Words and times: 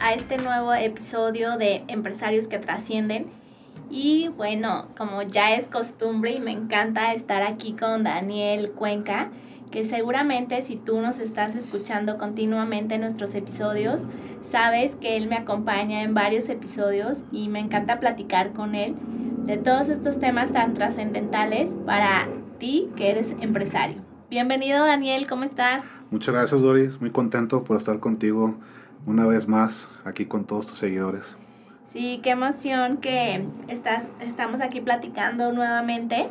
A 0.00 0.14
este 0.14 0.38
nuevo 0.38 0.72
episodio 0.74 1.56
de 1.56 1.82
Empresarios 1.88 2.46
que 2.46 2.58
Trascienden. 2.58 3.26
Y 3.90 4.28
bueno, 4.36 4.86
como 4.96 5.22
ya 5.22 5.54
es 5.54 5.66
costumbre 5.66 6.32
y 6.32 6.40
me 6.40 6.52
encanta 6.52 7.12
estar 7.14 7.42
aquí 7.42 7.72
con 7.72 8.04
Daniel 8.04 8.72
Cuenca, 8.72 9.30
que 9.70 9.84
seguramente 9.84 10.62
si 10.62 10.76
tú 10.76 11.00
nos 11.00 11.18
estás 11.18 11.54
escuchando 11.54 12.18
continuamente 12.18 12.94
en 12.94 13.00
nuestros 13.00 13.34
episodios, 13.34 14.02
sabes 14.50 14.96
que 14.96 15.16
él 15.16 15.26
me 15.26 15.36
acompaña 15.36 16.02
en 16.02 16.14
varios 16.14 16.48
episodios 16.48 17.24
y 17.32 17.48
me 17.48 17.60
encanta 17.60 18.00
platicar 18.00 18.52
con 18.52 18.74
él 18.74 18.94
de 19.46 19.56
todos 19.56 19.88
estos 19.88 20.20
temas 20.20 20.52
tan 20.52 20.74
trascendentales 20.74 21.70
para 21.86 22.28
ti 22.58 22.90
que 22.96 23.10
eres 23.10 23.34
empresario. 23.40 23.96
Bienvenido 24.30 24.84
Daniel, 24.84 25.26
¿cómo 25.26 25.44
estás? 25.44 25.82
Muchas 26.10 26.34
gracias 26.34 26.60
Doris, 26.60 27.00
muy 27.00 27.10
contento 27.10 27.64
por 27.64 27.76
estar 27.76 27.98
contigo 27.98 28.54
una 29.06 29.26
vez 29.26 29.48
más 29.48 29.88
aquí 30.04 30.26
con 30.26 30.44
todos 30.44 30.66
tus 30.66 30.78
seguidores. 30.78 31.36
Sí, 31.92 32.20
qué 32.22 32.30
emoción 32.30 32.98
que 32.98 33.46
estás, 33.68 34.04
estamos 34.20 34.60
aquí 34.60 34.80
platicando 34.80 35.52
nuevamente. 35.52 36.28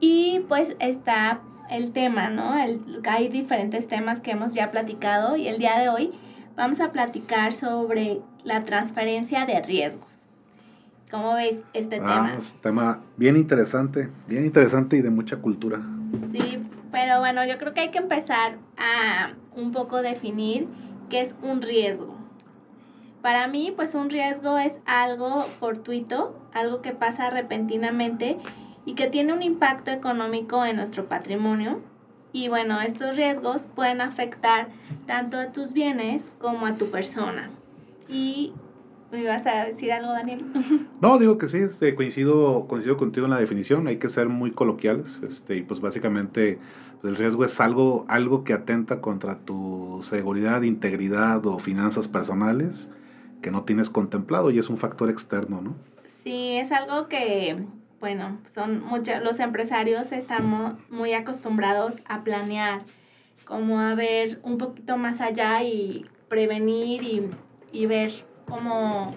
Y 0.00 0.40
pues 0.48 0.74
está 0.78 1.40
el 1.70 1.92
tema, 1.92 2.30
¿no? 2.30 2.58
El, 2.58 2.80
hay 3.08 3.28
diferentes 3.28 3.86
temas 3.86 4.20
que 4.20 4.30
hemos 4.32 4.54
ya 4.54 4.70
platicado 4.70 5.36
y 5.36 5.48
el 5.48 5.58
día 5.58 5.78
de 5.78 5.88
hoy 5.88 6.12
vamos 6.56 6.80
a 6.80 6.92
platicar 6.92 7.52
sobre 7.52 8.20
la 8.42 8.64
transferencia 8.64 9.46
de 9.46 9.60
riesgos. 9.62 10.26
¿Cómo 11.10 11.34
ves 11.34 11.58
este 11.74 11.96
ah, 11.96 11.98
tema? 11.98 12.34
Es 12.38 12.52
un 12.52 12.60
tema 12.60 13.00
bien 13.16 13.36
interesante, 13.36 14.08
bien 14.26 14.44
interesante 14.46 14.96
y 14.96 15.02
de 15.02 15.10
mucha 15.10 15.36
cultura. 15.36 15.80
Sí, 16.32 16.58
pero 16.90 17.18
bueno, 17.18 17.44
yo 17.44 17.58
creo 17.58 17.74
que 17.74 17.80
hay 17.80 17.90
que 17.90 17.98
empezar 17.98 18.56
a 18.78 19.32
un 19.54 19.72
poco 19.72 20.02
definir 20.02 20.68
qué 21.10 21.20
es 21.20 21.36
un 21.42 21.60
riesgo. 21.60 22.14
Para 23.20 23.48
mí, 23.48 23.70
pues 23.76 23.94
un 23.94 24.08
riesgo 24.08 24.56
es 24.56 24.80
algo 24.86 25.42
fortuito, 25.42 26.34
algo 26.54 26.80
que 26.80 26.92
pasa 26.92 27.28
repentinamente 27.28 28.38
y 28.86 28.94
que 28.94 29.08
tiene 29.08 29.34
un 29.34 29.42
impacto 29.42 29.90
económico 29.90 30.64
en 30.64 30.76
nuestro 30.76 31.06
patrimonio. 31.06 31.82
Y 32.32 32.48
bueno, 32.48 32.80
estos 32.80 33.16
riesgos 33.16 33.66
pueden 33.74 34.00
afectar 34.00 34.68
tanto 35.06 35.36
a 35.38 35.52
tus 35.52 35.74
bienes 35.74 36.32
como 36.38 36.64
a 36.64 36.76
tu 36.76 36.90
persona. 36.90 37.50
Y 38.08 38.54
¿Me 39.10 39.20
ibas 39.20 39.44
a 39.46 39.64
decir 39.64 39.92
algo, 39.92 40.12
Daniel? 40.12 40.44
No, 41.00 41.18
digo 41.18 41.38
que 41.38 41.48
sí, 41.48 41.56
este, 41.56 41.94
coincido, 41.94 42.66
coincido 42.68 42.98
contigo 42.98 43.24
en 43.24 43.30
la 43.30 43.38
definición, 43.38 43.86
hay 43.86 43.96
que 43.96 44.10
ser 44.10 44.28
muy 44.28 44.50
coloquiales, 44.50 45.18
este, 45.22 45.56
y 45.56 45.62
pues 45.62 45.80
básicamente 45.80 46.58
pues, 47.00 47.12
el 47.12 47.16
riesgo 47.16 47.44
es 47.44 47.58
algo, 47.58 48.04
algo 48.08 48.44
que 48.44 48.52
atenta 48.52 49.00
contra 49.00 49.38
tu 49.38 50.00
seguridad, 50.02 50.60
integridad 50.60 51.46
o 51.46 51.58
finanzas 51.58 52.06
personales 52.06 52.90
que 53.40 53.50
no 53.50 53.64
tienes 53.64 53.88
contemplado 53.88 54.50
y 54.50 54.58
es 54.58 54.68
un 54.68 54.76
factor 54.76 55.08
externo, 55.08 55.62
¿no? 55.62 55.74
Sí, 56.22 56.56
es 56.58 56.70
algo 56.70 57.08
que, 57.08 57.64
bueno, 57.98 58.38
son 58.54 58.84
muchos, 58.84 59.22
los 59.24 59.40
empresarios 59.40 60.12
estamos 60.12 60.74
muy 60.90 61.14
acostumbrados 61.14 61.96
a 62.04 62.22
planear, 62.22 62.82
como 63.46 63.80
a 63.80 63.94
ver 63.94 64.38
un 64.42 64.58
poquito 64.58 64.98
más 64.98 65.22
allá 65.22 65.62
y 65.62 66.04
prevenir 66.28 67.02
y, 67.02 67.30
y 67.72 67.86
ver 67.86 68.12
como 68.50 69.14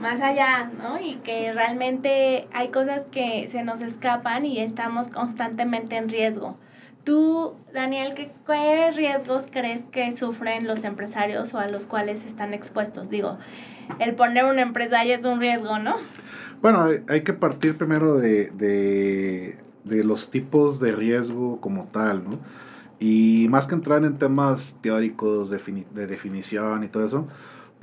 más 0.00 0.20
allá, 0.20 0.70
¿no? 0.76 1.00
Y 1.00 1.16
que 1.16 1.52
realmente 1.52 2.48
hay 2.52 2.68
cosas 2.68 3.06
que 3.10 3.48
se 3.50 3.62
nos 3.62 3.80
escapan 3.80 4.44
y 4.44 4.60
estamos 4.60 5.08
constantemente 5.08 5.96
en 5.96 6.08
riesgo. 6.08 6.56
Tú, 7.04 7.54
Daniel, 7.72 8.14
¿qué, 8.14 8.32
¿qué 8.46 8.90
riesgos 8.90 9.46
crees 9.50 9.84
que 9.92 10.10
sufren 10.12 10.66
los 10.66 10.84
empresarios 10.84 11.52
o 11.54 11.58
a 11.58 11.68
los 11.68 11.86
cuales 11.86 12.24
están 12.24 12.54
expuestos? 12.54 13.10
Digo, 13.10 13.38
el 13.98 14.14
poner 14.14 14.44
una 14.46 14.62
empresa 14.62 15.04
ya 15.04 15.14
es 15.14 15.24
un 15.24 15.40
riesgo, 15.40 15.78
¿no? 15.78 15.96
Bueno, 16.62 16.86
hay, 17.08 17.22
que 17.22 17.34
partir 17.34 17.76
primero 17.76 18.16
de, 18.16 18.50
de, 18.50 19.58
de 19.84 20.04
los 20.04 20.30
tipos 20.30 20.80
de 20.80 20.92
riesgo 20.92 21.60
como 21.60 21.84
tal, 21.84 22.24
¿no? 22.24 22.38
Y 22.98 23.48
más 23.50 23.66
que 23.66 23.74
entrar 23.74 24.02
en 24.04 24.16
temas 24.16 24.78
teóricos 24.80 25.50
de, 25.50 25.84
de 25.92 26.06
definición 26.06 26.84
y 26.84 26.88
todo 26.88 27.06
eso, 27.06 27.26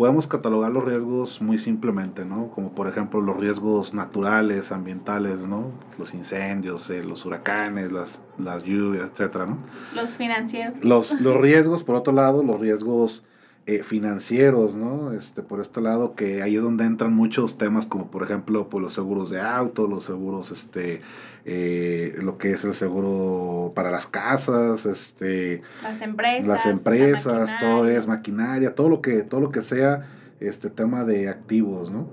podemos 0.01 0.25
catalogar 0.25 0.71
los 0.71 0.83
riesgos 0.83 1.43
muy 1.43 1.59
simplemente, 1.59 2.25
¿no? 2.25 2.49
Como 2.49 2.73
por 2.73 2.87
ejemplo 2.87 3.21
los 3.21 3.37
riesgos 3.37 3.93
naturales, 3.93 4.71
ambientales, 4.71 5.45
¿no? 5.45 5.73
Los 5.99 6.15
incendios, 6.15 6.89
eh, 6.89 7.03
los 7.03 7.23
huracanes, 7.23 7.91
las, 7.91 8.25
las 8.39 8.63
lluvias, 8.63 9.11
etcétera, 9.11 9.45
¿no? 9.45 9.59
Los 9.93 10.09
financieros. 10.17 10.83
Los, 10.83 11.21
los 11.21 11.37
riesgos, 11.39 11.83
por 11.83 11.93
otro 11.97 12.13
lado, 12.13 12.41
los 12.41 12.59
riesgos 12.59 13.27
eh, 13.67 13.83
financieros, 13.83 14.75
¿no? 14.75 15.13
Este, 15.13 15.43
por 15.43 15.61
este 15.61 15.81
lado, 15.81 16.15
que 16.15 16.41
ahí 16.41 16.55
es 16.55 16.63
donde 16.63 16.83
entran 16.83 17.13
muchos 17.13 17.59
temas 17.59 17.85
como 17.85 18.09
por 18.09 18.23
ejemplo 18.23 18.69
pues, 18.69 18.81
los 18.81 18.91
seguros 18.91 19.29
de 19.29 19.39
auto, 19.39 19.87
los 19.87 20.03
seguros, 20.03 20.49
este, 20.49 21.01
eh, 21.45 22.15
lo 22.23 22.39
que 22.39 22.53
es 22.53 22.63
el 22.63 22.73
seguro 22.73 23.71
para 23.75 23.91
las 23.91 24.07
casas, 24.07 24.87
este, 24.87 25.61
las 25.83 26.01
empresas, 26.01 26.47
las 26.47 26.65
empresas, 26.65 27.53
todo 27.59 27.87
es 27.87 28.07
maquinaria, 28.07 28.73
todo 28.73 28.89
lo 28.89 28.99
que, 28.99 29.21
todo 29.21 29.41
lo 29.41 29.51
que 29.51 29.61
sea 29.61 30.07
este 30.39 30.71
tema 30.71 31.05
de 31.05 31.29
activos, 31.29 31.91
¿no? 31.91 32.07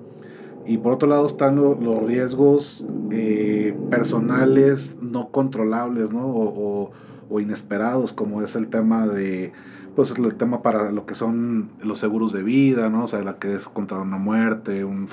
Y 0.66 0.76
por 0.76 0.92
otro 0.92 1.08
lado 1.08 1.26
están 1.26 1.56
los 1.56 2.02
riesgos 2.06 2.84
eh, 3.10 3.74
personales 3.88 4.96
no 5.00 5.30
controlables, 5.30 6.12
¿no? 6.12 6.26
O, 6.26 6.90
o 7.30 7.40
inesperados, 7.40 8.12
como 8.12 8.42
es 8.42 8.54
el 8.54 8.68
tema 8.68 9.06
de 9.06 9.54
pues 9.98 10.16
el 10.16 10.36
tema 10.36 10.62
para 10.62 10.92
lo 10.92 11.06
que 11.06 11.16
son 11.16 11.70
los 11.82 11.98
seguros 11.98 12.32
de 12.32 12.44
vida, 12.44 12.88
¿no? 12.88 13.02
O 13.02 13.06
sea, 13.08 13.20
la 13.22 13.40
que 13.40 13.56
es 13.56 13.68
contra 13.68 13.98
una 13.98 14.16
muerte, 14.16 14.84
un, 14.84 15.08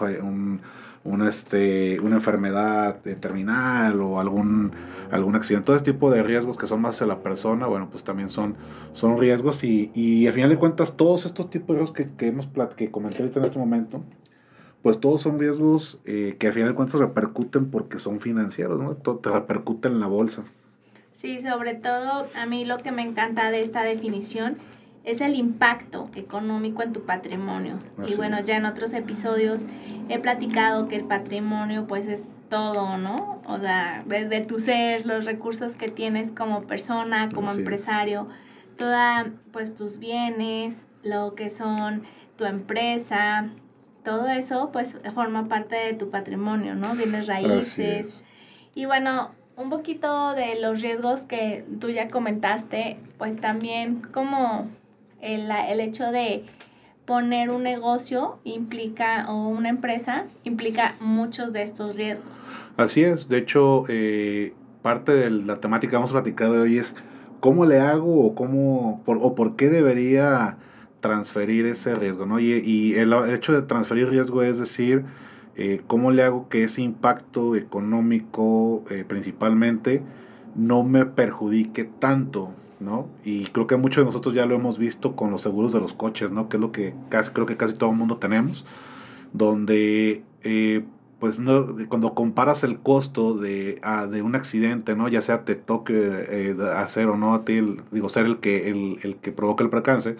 un, 1.03 1.28
este, 1.28 2.00
una 2.01 2.18
enfermedad 2.18 3.00
terminal 3.19 4.00
o 4.00 4.19
algún, 4.19 4.73
algún 5.09 5.34
accidente. 5.34 5.66
Todo 5.66 5.75
este 5.75 5.91
tipo 5.91 6.12
de 6.12 6.22
riesgos 6.22 6.56
que 6.56 6.68
son 6.68 6.81
más 6.81 6.97
hacia 6.97 7.07
la 7.07 7.23
persona, 7.23 7.66
bueno, 7.66 7.90
pues 7.90 8.03
también 8.03 8.29
son, 8.29 8.57
son 8.94 9.18
riesgos 9.18 9.63
y, 9.63 9.90
y 9.96 10.28
al 10.28 10.34
final 10.34 10.51
de 10.51 10.57
cuentas 10.57 10.96
todos 10.96 11.25
estos 11.25 11.50
tipos 11.50 11.69
de 11.69 11.79
riesgos 11.79 11.97
que, 11.97 12.12
que, 12.16 12.28
hemos 12.28 12.47
que 12.75 12.91
comenté 12.91 13.23
ahorita 13.23 13.40
en 13.40 13.46
este 13.46 13.57
momento, 13.57 14.03
pues 14.84 15.00
todos 15.00 15.19
son 15.19 15.40
riesgos 15.40 16.00
eh, 16.06 16.35
que 16.38 16.46
al 16.46 16.53
final 16.53 16.69
de 16.69 16.75
cuentas 16.75 17.00
repercuten 17.00 17.72
porque 17.72 17.97
son 17.97 18.19
financieros, 18.19 18.79
¿no? 18.79 18.94
Todo 18.97 19.17
te 19.17 19.31
repercute 19.31 19.88
en 19.88 20.00
la 20.00 20.06
bolsa. 20.06 20.44
Sí, 21.16 21.42
sobre 21.42 21.74
todo 21.74 22.28
a 22.36 22.46
mí 22.46 22.66
lo 22.66 22.78
que 22.78 22.92
me 22.92 23.02
encanta 23.02 23.50
de 23.50 23.62
esta 23.62 23.84
definición 23.84 24.58
es 25.06 25.22
el 25.22 25.36
impacto 25.36 26.09
económico 26.16 26.84
en 26.84 26.92
tu 26.92 27.06
patrimonio. 27.06 27.80
y 28.06 28.16
bueno, 28.16 28.40
ya 28.42 28.58
en 28.58 28.66
otros 28.66 28.94
episodios 28.94 29.64
he 30.09 30.20
platicado 30.20 30.88
que 30.88 30.98
el 30.98 31.06
patrimonio 31.06 31.88
pues 31.88 32.08
es 32.08 32.26
todo, 32.50 32.98
¿no? 32.98 33.42
O 33.48 33.59
sea, 33.59 34.03
desde 34.06 34.42
tu 34.42 34.59
ser, 34.59 35.06
los 35.06 35.26
recursos 35.26 35.78
que 35.78 35.88
tienes 35.88 36.31
como 36.31 36.64
persona, 36.64 37.30
como 37.34 37.52
empresario, 37.52 38.28
toda 38.78 39.32
pues 39.52 39.76
tus 39.76 40.00
bienes, 40.00 40.85
lo 41.02 41.34
que 41.35 41.50
son 41.50 42.03
tu 42.35 42.46
empresa, 42.46 43.50
todo 44.03 44.28
eso 44.28 44.70
pues 44.73 44.97
forma 45.14 45.47
parte 45.47 45.76
de 45.76 45.94
tu 45.94 46.09
patrimonio, 46.09 46.76
¿no? 46.76 46.94
Bienes 46.94 47.28
raíces. 47.28 48.23
Y 48.73 48.85
bueno, 48.85 49.32
un 49.57 49.69
poquito 49.69 50.34
de 50.34 50.59
los 50.59 50.81
riesgos 50.81 51.22
que 51.22 51.66
tú 51.79 51.90
ya 51.90 52.09
comentaste, 52.09 52.97
pues 53.17 53.40
también 53.40 54.02
como 54.13 54.69
el, 55.22 55.49
el 55.52 55.79
hecho 55.79 56.11
de 56.11 56.46
poner 57.05 57.52
un 57.52 57.63
negocio 57.63 58.40
implica, 58.43 59.25
o 59.29 59.47
una 59.47 59.69
empresa, 59.69 60.25
implica 60.43 60.96
muchos 60.99 61.53
de 61.53 61.61
estos 61.61 61.96
riesgos. 61.96 62.43
Así 62.78 63.03
es, 63.03 63.29
de 63.29 63.37
hecho, 63.37 63.85
eh, 63.87 64.53
parte 64.81 65.13
de 65.13 65.29
la 65.29 65.59
temática 65.59 65.91
que 65.91 65.97
hemos 65.97 66.11
platicado 66.11 66.63
hoy 66.63 66.78
es 66.78 66.96
cómo 67.40 67.66
le 67.66 67.79
hago 67.79 68.25
o 68.25 68.35
cómo, 68.35 69.01
por, 69.05 69.19
o 69.22 69.35
por 69.35 69.55
qué 69.55 69.69
debería 69.69 70.58
transferir 70.99 71.67
ese 71.67 71.96
riesgo, 71.96 72.25
¿no? 72.25 72.40
Y, 72.40 72.53
y 72.53 72.96
el, 72.96 73.13
hecho 73.29 73.53
de 73.53 73.61
transferir 73.61 74.09
riesgo 74.09 74.41
es 74.41 74.58
decir, 74.58 75.05
eh, 75.55 75.81
cómo 75.87 76.11
le 76.11 76.23
hago 76.23 76.49
que 76.49 76.63
ese 76.63 76.81
impacto 76.81 77.55
económico 77.55 78.84
eh, 78.90 79.05
principalmente 79.07 80.02
no 80.55 80.84
me 80.84 81.05
perjudique 81.05 81.84
tanto 81.84 82.52
¿no? 82.79 83.07
Y 83.23 83.46
creo 83.47 83.67
que 83.67 83.75
muchos 83.78 84.02
de 84.02 84.05
nosotros 84.05 84.34
ya 84.34 84.46
lo 84.46 84.55
hemos 84.55 84.78
visto 84.78 85.16
con 85.16 85.31
los 85.31 85.41
seguros 85.41 85.73
de 85.73 85.79
los 85.79 85.93
coches, 85.93 86.31
¿no? 86.31 86.49
Que 86.49 86.57
es 86.57 86.61
lo 86.61 86.72
que 86.72 86.93
casi, 87.09 87.31
creo 87.31 87.46
que 87.46 87.57
casi 87.57 87.73
todo 87.73 87.91
el 87.91 87.97
mundo 87.97 88.17
tenemos, 88.17 88.66
donde 89.34 90.23
eh, 90.43 90.84
pues 91.19 91.40
no, 91.40 91.75
cuando 91.87 92.13
comparas 92.13 92.63
el 92.63 92.79
costo 92.79 93.37
de, 93.37 93.79
ah, 93.84 94.08
de 94.08 94.22
un 94.22 94.35
accidente, 94.35 94.96
¿no? 94.96 95.08
Ya 95.08 95.22
sea 95.22 95.46
te 95.46 95.55
toque 95.55 95.93
eh, 95.96 96.55
hacer 96.75 97.08
o 97.08 97.17
no 97.17 97.34
a 97.34 97.46
ti, 97.46 97.61
digo, 97.91 98.09
ser 98.09 98.25
el 98.25 98.37
que, 98.37 98.69
el, 98.69 98.99
el 99.03 99.16
que 99.17 99.31
provoca 99.31 99.63
el 99.63 99.69
percance, 99.69 100.17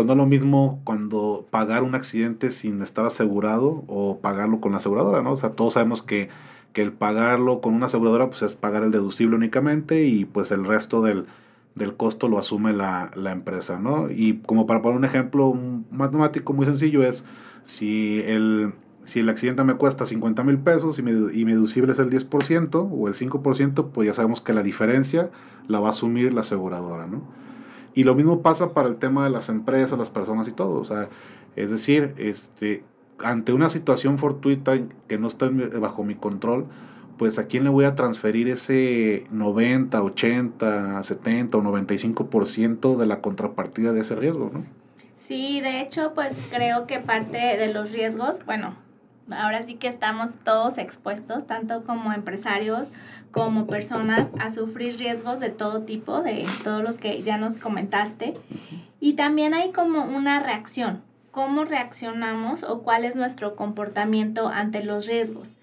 pues 0.00 0.06
no 0.06 0.14
es 0.14 0.16
lo 0.16 0.24
mismo 0.24 0.80
cuando 0.84 1.46
pagar 1.50 1.82
un 1.82 1.94
accidente 1.94 2.50
sin 2.50 2.80
estar 2.80 3.04
asegurado 3.04 3.84
o 3.86 4.18
pagarlo 4.22 4.58
con 4.58 4.72
la 4.72 4.78
aseguradora, 4.78 5.20
¿no? 5.20 5.32
O 5.32 5.36
sea, 5.36 5.50
todos 5.50 5.74
sabemos 5.74 6.00
que, 6.00 6.30
que 6.72 6.80
el 6.80 6.90
pagarlo 6.90 7.60
con 7.60 7.74
una 7.74 7.84
aseguradora 7.84 8.30
pues 8.30 8.40
es 8.40 8.54
pagar 8.54 8.82
el 8.82 8.92
deducible 8.92 9.36
únicamente 9.36 10.04
y 10.04 10.24
pues 10.24 10.52
el 10.52 10.64
resto 10.64 11.02
del, 11.02 11.26
del 11.74 11.96
costo 11.98 12.28
lo 12.30 12.38
asume 12.38 12.72
la, 12.72 13.10
la, 13.14 13.30
empresa, 13.32 13.78
¿no? 13.78 14.10
Y 14.10 14.38
como 14.38 14.64
para 14.66 14.80
poner 14.80 14.96
un 14.96 15.04
ejemplo 15.04 15.52
matemático 15.90 16.54
muy 16.54 16.64
sencillo 16.64 17.02
es 17.02 17.26
si 17.64 18.22
el, 18.22 18.72
si 19.04 19.20
el 19.20 19.28
accidente 19.28 19.64
me 19.64 19.74
cuesta 19.74 20.06
50 20.06 20.42
mil 20.44 20.60
pesos 20.60 20.98
y 20.98 21.02
mi, 21.02 21.10
y 21.10 21.44
mi 21.44 21.52
deducible 21.52 21.92
es 21.92 21.98
el 21.98 22.08
10% 22.08 22.88
o 22.90 23.06
el 23.06 23.12
5%, 23.12 23.90
pues 23.90 24.06
ya 24.06 24.14
sabemos 24.14 24.40
que 24.40 24.54
la 24.54 24.62
diferencia 24.62 25.30
la 25.68 25.78
va 25.78 25.88
a 25.88 25.90
asumir 25.90 26.32
la 26.32 26.40
aseguradora, 26.40 27.06
¿no? 27.06 27.49
Y 27.94 28.04
lo 28.04 28.14
mismo 28.14 28.42
pasa 28.42 28.72
para 28.72 28.88
el 28.88 28.96
tema 28.96 29.24
de 29.24 29.30
las 29.30 29.48
empresas, 29.48 29.98
las 29.98 30.10
personas 30.10 30.46
y 30.48 30.52
todo. 30.52 30.78
O 30.78 30.84
sea, 30.84 31.08
es 31.56 31.70
decir, 31.70 32.14
este, 32.18 32.84
ante 33.18 33.52
una 33.52 33.68
situación 33.68 34.18
fortuita 34.18 34.78
que 35.08 35.18
no 35.18 35.28
está 35.28 35.50
bajo 35.50 36.04
mi 36.04 36.14
control, 36.14 36.66
pues 37.18 37.38
a 37.38 37.46
quién 37.46 37.64
le 37.64 37.70
voy 37.70 37.84
a 37.84 37.94
transferir 37.94 38.48
ese 38.48 39.26
90, 39.30 40.02
80, 40.02 41.02
70 41.02 41.58
o 41.58 41.62
95% 41.62 42.96
de 42.96 43.06
la 43.06 43.20
contrapartida 43.20 43.92
de 43.92 44.00
ese 44.00 44.14
riesgo, 44.14 44.50
¿no? 44.52 44.64
Sí, 45.18 45.60
de 45.60 45.80
hecho, 45.80 46.12
pues 46.14 46.36
creo 46.50 46.86
que 46.86 46.98
parte 46.98 47.36
de 47.36 47.72
los 47.72 47.92
riesgos, 47.92 48.44
bueno, 48.46 48.74
ahora 49.32 49.62
sí 49.62 49.74
que 49.74 49.88
estamos 49.88 50.34
todos 50.44 50.78
expuestos, 50.78 51.46
tanto 51.46 51.84
como 51.84 52.12
empresarios 52.12 52.92
como 53.30 53.66
personas, 53.66 54.28
a 54.38 54.50
sufrir 54.50 54.96
riesgos 54.98 55.40
de 55.40 55.50
todo 55.50 55.82
tipo, 55.82 56.22
de 56.22 56.46
todos 56.64 56.82
los 56.82 56.98
que 56.98 57.22
ya 57.22 57.38
nos 57.38 57.54
comentaste. 57.54 58.34
Y 59.00 59.14
también 59.14 59.54
hay 59.54 59.72
como 59.72 60.04
una 60.04 60.40
reacción, 60.40 61.02
cómo 61.30 61.64
reaccionamos 61.64 62.62
o 62.64 62.82
cuál 62.82 63.04
es 63.04 63.16
nuestro 63.16 63.56
comportamiento 63.56 64.48
ante 64.48 64.82
los 64.82 65.06
riesgos. 65.06 65.54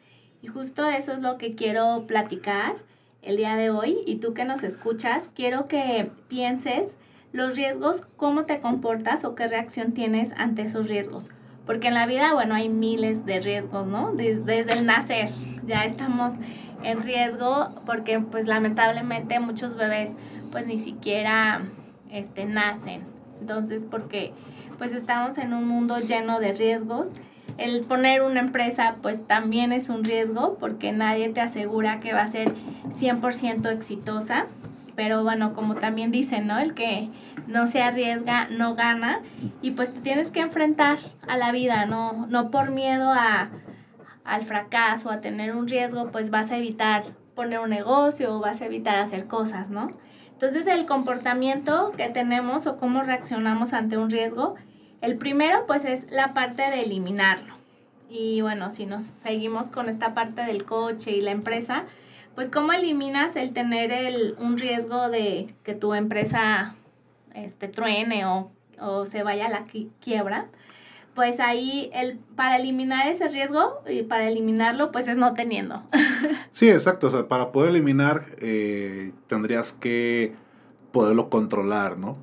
Y 0.42 0.48
justo 0.48 0.88
eso 0.88 1.14
es 1.14 1.20
lo 1.20 1.38
que 1.38 1.56
quiero 1.56 2.06
platicar 2.08 2.76
el 3.22 3.38
día 3.38 3.56
de 3.56 3.70
hoy. 3.70 3.98
Y 4.06 4.18
tú 4.18 4.34
que 4.34 4.46
nos 4.46 4.64
escuchas, 4.64 5.30
quiero 5.36 5.66
que 5.66 6.10
pienses 6.28 6.88
los 7.34 7.56
riesgos, 7.56 8.02
cómo 8.16 8.46
te 8.46 8.62
comportas 8.62 9.26
o 9.26 9.36
qué 9.36 9.48
reacción 9.48 9.94
tienes 9.94 10.32
ante 10.38 10.64
esos 10.64 10.88
riesgos. 10.88 11.30
Porque 11.68 11.90
en 11.90 11.94
la 11.94 12.08
vida, 12.08 12.34
bueno, 12.34 12.56
hay 12.56 12.70
miles 12.70 13.26
de 13.26 13.42
riesgos, 13.42 13.86
¿no? 13.86 14.14
Desde, 14.14 14.62
el 14.62 14.86
nacer 14.86 15.30
ya 15.66 15.84
estamos 15.84 16.34
en 16.84 17.04
riesgo 17.04 17.82
porque 17.86 18.20
pues 18.22 18.48
lamentablemente 18.48 19.40
muchos 19.42 19.76
bebés 19.76 20.10
pues 20.50 20.66
ni 20.66 20.80
siquiera 20.80 21.64
este, 22.10 22.46
nacen. 22.46 23.02
Entonces, 23.42 23.86
porque 23.90 24.34
pues 24.78 24.94
estamos 24.94 25.38
en 25.38 25.54
un 25.54 25.68
mundo 25.68 26.00
lleno 26.00 26.40
de 26.40 26.54
riesgos. 26.54 27.10
El 27.58 27.82
poner 27.82 28.22
una 28.22 28.40
empresa 28.40 28.96
pues 29.02 29.28
también 29.28 29.74
es 29.74 29.90
un 29.90 30.06
riesgo 30.06 30.58
porque 30.60 30.94
nadie 30.94 31.28
te 31.30 31.42
asegura 31.42 32.00
que 32.00 32.14
va 32.14 32.22
a 32.22 32.28
ser 32.28 32.54
100% 32.98 33.70
exitosa. 33.72 34.48
Pero 34.98 35.24
bueno, 35.24 35.54
como 35.54 35.76
también 35.76 36.10
dicen, 36.10 36.48
¿no? 36.48 36.58
El 36.58 36.74
que 36.74 37.10
no 37.46 37.68
se 37.68 37.84
arriesga, 37.84 38.48
no 38.50 38.74
gana. 38.74 39.22
Y 39.62 39.72
pues 39.72 39.94
te 39.94 40.00
tienes 40.00 40.32
que 40.32 40.40
enfrentar 40.40 40.98
a 41.28 41.38
la 41.38 41.52
vida, 41.52 41.86
no, 41.86 42.26
no 42.28 42.50
por 42.50 42.72
miedo 42.72 43.12
a, 43.12 43.52
al 44.26 44.46
fracaso, 44.46 45.12
a 45.12 45.22
tener 45.22 45.56
un 45.56 45.68
riesgo, 45.68 46.10
pues 46.12 46.32
vas 46.32 46.50
a 46.50 46.58
evitar 46.58 47.04
poner 47.36 47.60
un 47.60 47.70
negocio 47.70 48.36
o 48.36 48.40
vas 48.40 48.60
a 48.62 48.66
evitar 48.66 48.98
hacer 48.98 49.28
cosas, 49.28 49.70
¿no? 49.70 49.92
Entonces 50.32 50.66
el 50.66 50.88
comportamiento 50.88 51.94
que 51.96 52.10
tenemos 52.10 52.66
o 52.66 52.78
cómo 52.78 53.04
reaccionamos 53.04 53.74
ante 53.74 54.00
un 54.00 54.10
riesgo, 54.10 54.56
el 55.02 55.16
primero 55.18 55.68
pues 55.68 55.86
es 55.86 56.10
la 56.10 56.34
parte 56.34 56.64
de 56.64 56.82
eliminarlo. 56.82 57.54
Y 58.10 58.42
bueno, 58.42 58.72
si 58.72 58.88
nos 58.88 59.04
seguimos 59.22 59.68
con 59.68 59.90
esta 59.90 60.16
parte 60.16 60.42
del 60.42 60.66
coche 60.66 61.12
y 61.12 61.22
la 61.22 61.30
empresa, 61.30 61.84
pues 62.38 62.50
cómo 62.50 62.72
eliminas 62.72 63.36
el 63.36 63.52
tener 63.52 63.92
el, 63.92 64.36
un 64.38 64.60
riesgo 64.60 65.10
de 65.10 65.56
que 65.64 65.74
tu 65.74 65.96
empresa 65.96 66.76
este, 67.34 67.68
truene 67.68 68.28
o, 68.28 68.52
o 68.80 69.08
se 69.08 69.24
vaya 69.24 69.48
a 69.48 69.50
la 69.50 69.66
quiebra, 70.00 70.46
pues 71.16 71.40
ahí 71.40 71.90
el, 71.96 72.20
para 72.36 72.58
eliminar 72.58 73.08
ese 73.08 73.28
riesgo 73.28 73.80
y 73.90 74.04
para 74.04 74.28
eliminarlo, 74.28 74.92
pues 74.92 75.08
es 75.08 75.18
no 75.18 75.34
teniendo. 75.34 75.82
sí, 76.52 76.70
exacto. 76.70 77.08
O 77.08 77.10
sea, 77.10 77.28
para 77.28 77.52
poder 77.52 77.72
eliminar 77.72 78.28
eh, 78.38 79.14
tendrías 79.26 79.74
que 79.74 80.36
poderlo 80.92 81.32
controlar, 81.32 81.98
¿no? 81.98 82.18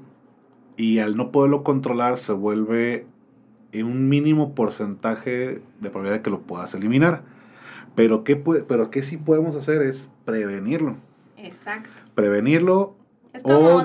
Y 0.76 1.00
al 1.00 1.16
no 1.16 1.32
poderlo 1.32 1.64
controlar 1.64 2.18
se 2.18 2.32
vuelve 2.32 3.04
un 3.72 4.08
mínimo 4.08 4.54
porcentaje 4.54 5.60
de 5.80 5.90
probabilidad 5.90 6.18
de 6.18 6.22
que 6.22 6.30
lo 6.30 6.42
puedas 6.42 6.72
eliminar. 6.74 7.34
Pero 7.94 8.24
¿qué, 8.24 8.36
pero 8.36 8.90
¿qué 8.90 9.02
sí 9.02 9.16
podemos 9.16 9.54
hacer 9.56 9.82
es 9.82 10.08
prevenirlo? 10.24 10.96
Exacto. 11.36 11.90
Prevenirlo 12.14 12.96
o, 13.42 13.52
o 13.52 13.82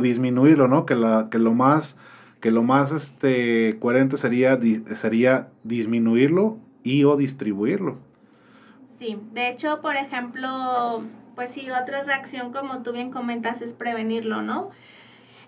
disminuirlo, 0.00 0.68
¿no? 0.68 0.86
Que, 0.86 0.94
la, 0.94 1.28
que 1.30 1.38
lo 1.38 1.54
más, 1.54 1.96
que 2.40 2.50
lo 2.50 2.62
más 2.62 2.92
este, 2.92 3.78
coherente 3.80 4.16
sería, 4.16 4.58
sería 4.94 5.48
disminuirlo 5.64 6.58
y 6.82 7.04
o 7.04 7.16
distribuirlo. 7.16 7.98
Sí, 8.98 9.18
de 9.32 9.48
hecho, 9.48 9.80
por 9.80 9.96
ejemplo, 9.96 11.02
pues 11.34 11.50
sí, 11.50 11.68
otra 11.70 12.04
reacción, 12.04 12.52
como 12.52 12.82
tú 12.82 12.92
bien 12.92 13.10
comentas, 13.10 13.62
es 13.62 13.74
prevenirlo, 13.74 14.42
¿no? 14.42 14.70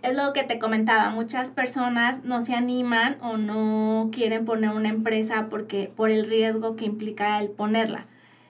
Es 0.05 0.15
lo 0.15 0.35
que 0.35 0.43
te 0.43 0.59
comentaba, 0.59 1.09
muchas 1.11 1.51
personas 1.51 2.25
no 2.25 2.45
se 2.45 2.55
animan 2.55 3.17
o 3.23 3.39
no 3.39 4.11
quieren 4.13 4.45
poner 4.45 4.71
una 4.71 4.91
empresa 4.91 5.47
porque 5.49 5.91
por 5.97 6.11
el 6.11 6.29
riesgo 6.29 6.77
que 6.77 6.85
implica 6.85 7.41
el 7.41 7.49
ponerla. 7.49 8.05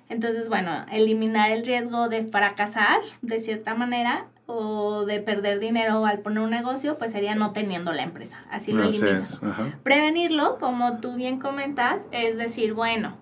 Entonces, 0.08 0.48
bueno, 0.48 0.84
eliminar 0.90 1.52
el 1.52 1.64
riesgo 1.64 2.08
de 2.08 2.24
fracasar 2.24 3.00
de 3.22 3.38
cierta 3.38 3.74
manera 3.74 4.26
o 4.46 5.04
de 5.06 5.20
perder 5.20 5.60
dinero 5.60 6.04
al 6.06 6.18
poner 6.18 6.40
un 6.40 6.50
negocio, 6.50 6.98
pues 6.98 7.12
sería 7.12 7.36
no 7.36 7.52
teniendo 7.52 7.92
la 7.92 8.02
empresa. 8.02 8.38
Así 8.50 8.72
lo 8.72 8.82
eliminas. 8.82 9.40
Prevenirlo, 9.84 10.58
como 10.58 10.98
tú 10.98 11.14
bien 11.14 11.38
comentas, 11.38 12.02
es 12.10 12.36
decir, 12.36 12.74
bueno, 12.74 13.16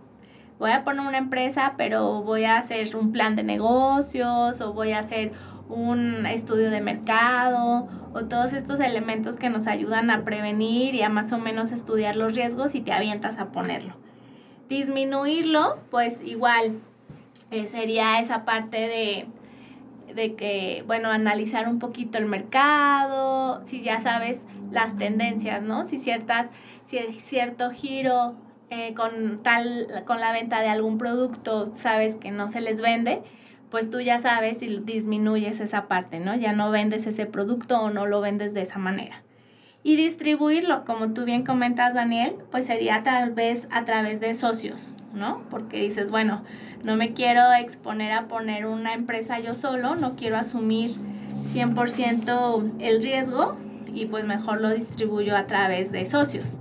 voy 0.59 0.71
a 0.71 0.85
poner 0.85 1.07
una 1.07 1.19
empresa, 1.19 1.75
pero 1.77 2.23
voy 2.23 2.45
a 2.45 2.57
hacer 2.57 2.97
un 2.97 3.13
plan 3.13 3.37
de 3.37 3.43
negocios 3.43 4.61
o 4.63 4.73
voy 4.73 4.93
a 4.93 5.01
hacer 5.01 5.33
un 5.73 6.27
estudio 6.27 6.71
de 6.71 6.81
mercado 6.81 7.89
o 8.13 8.25
todos 8.25 8.53
estos 8.53 8.79
elementos 8.81 9.37
que 9.37 9.49
nos 9.49 9.67
ayudan 9.67 10.11
a 10.11 10.25
prevenir 10.25 10.95
y 10.95 11.03
a 11.03 11.09
más 11.09 11.33
o 11.33 11.39
menos 11.39 11.73
estudiar 11.73 12.17
los 12.17 12.35
riesgos 12.35 12.75
y 12.75 12.81
te 12.83 12.93
avientas 12.93 13.39
a 13.39 13.47
ponerlo. 13.47 13.95
Disminuirlo, 14.69 15.79
pues 15.91 16.21
igual 16.23 16.81
eh, 17.51 17.67
sería 17.67 18.21
esa 18.21 18.45
parte 18.45 18.77
de, 18.77 19.27
de 20.15 20.35
que, 20.35 20.85
bueno, 20.87 21.11
analizar 21.11 21.69
un 21.69 21.79
poquito 21.79 22.19
el 22.19 22.27
mercado, 22.27 23.63
si 23.65 23.83
ya 23.83 24.01
sabes 24.01 24.41
las 24.71 24.97
tendencias, 24.97 25.63
¿no? 25.63 25.87
Si 25.87 25.99
ciertas, 25.99 26.49
cierto 26.85 27.71
giro 27.71 28.35
eh, 28.71 28.95
con 28.95 29.43
tal, 29.43 30.03
con 30.07 30.21
la 30.21 30.33
venta 30.33 30.61
de 30.61 30.69
algún 30.69 30.99
producto, 30.99 31.73
sabes 31.75 32.17
que 32.17 32.31
no 32.31 32.49
se 32.49 32.61
les 32.61 32.81
vende, 32.81 33.23
pues 33.73 33.91
tú 33.91 34.01
ya 34.03 34.21
sabes 34.21 34.63
y 34.63 34.81
disminuyes 34.85 35.59
esa 35.61 35.89
parte, 35.89 36.21
¿no? 36.21 36.37
Ya 36.37 36.53
no 36.53 36.71
vendes 36.71 37.07
ese 37.07 37.25
producto 37.25 37.81
o 37.81 37.89
no 37.89 38.07
lo 38.07 38.21
vendes 38.21 38.53
de 38.53 38.61
esa 38.61 38.79
manera. 38.79 39.23
Y 39.83 39.97
distribuirlo, 39.97 40.85
como 40.85 41.15
tú 41.15 41.25
bien 41.25 41.43
comentas, 41.43 41.95
Daniel, 41.95 42.35
pues 42.51 42.67
sería 42.67 43.03
tal 43.03 43.33
vez 43.33 43.67
a 43.71 43.87
través 43.87 44.21
de 44.21 44.35
socios, 44.35 44.95
¿no? 45.15 45.43
Porque 45.49 45.81
dices, 45.81 46.11
bueno, 46.11 46.45
no 46.85 46.97
me 46.97 47.15
quiero 47.15 47.41
exponer 47.59 48.13
a 48.13 48.29
poner 48.29 48.67
una 48.67 48.93
empresa 48.93 49.41
yo 49.41 49.55
solo, 49.55 49.97
no 49.97 50.17
quiero 50.17 50.37
asumir 50.37 50.93
100% 51.55 52.73
el 52.79 53.03
riesgo 53.03 53.57
y 53.87 54.05
pues 54.05 54.27
mejor 54.27 54.61
lo 54.61 54.69
distribuyo 54.69 55.35
a 55.35 55.47
través 55.47 55.91
de 55.93 56.05
socios. 56.05 56.59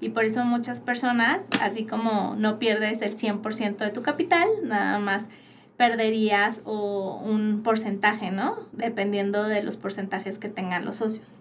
Y 0.00 0.08
por 0.08 0.24
eso 0.24 0.42
muchas 0.46 0.80
personas, 0.80 1.42
así 1.60 1.84
como 1.84 2.36
no 2.38 2.58
pierdes 2.58 3.02
el 3.02 3.18
100% 3.18 3.76
de 3.76 3.90
tu 3.90 4.00
capital, 4.00 4.48
nada 4.62 4.98
más 4.98 5.28
perderías 5.76 6.60
o 6.64 7.20
un 7.24 7.62
porcentaje, 7.62 8.30
¿no? 8.30 8.56
Dependiendo 8.72 9.44
de 9.44 9.62
los 9.62 9.76
porcentajes 9.76 10.38
que 10.38 10.48
tengan 10.48 10.84
los 10.84 10.96
socios. 10.96 11.34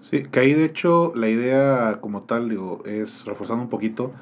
Sí, 0.00 0.24
que 0.24 0.40
ahí 0.40 0.54
de 0.54 0.64
hecho 0.64 1.12
la 1.14 1.28
idea 1.28 1.98
como 2.00 2.22
tal, 2.22 2.48
digo, 2.48 2.82
es 2.86 3.24
reforzando 3.26 3.62
un 3.62 3.70
poquito, 3.70 4.12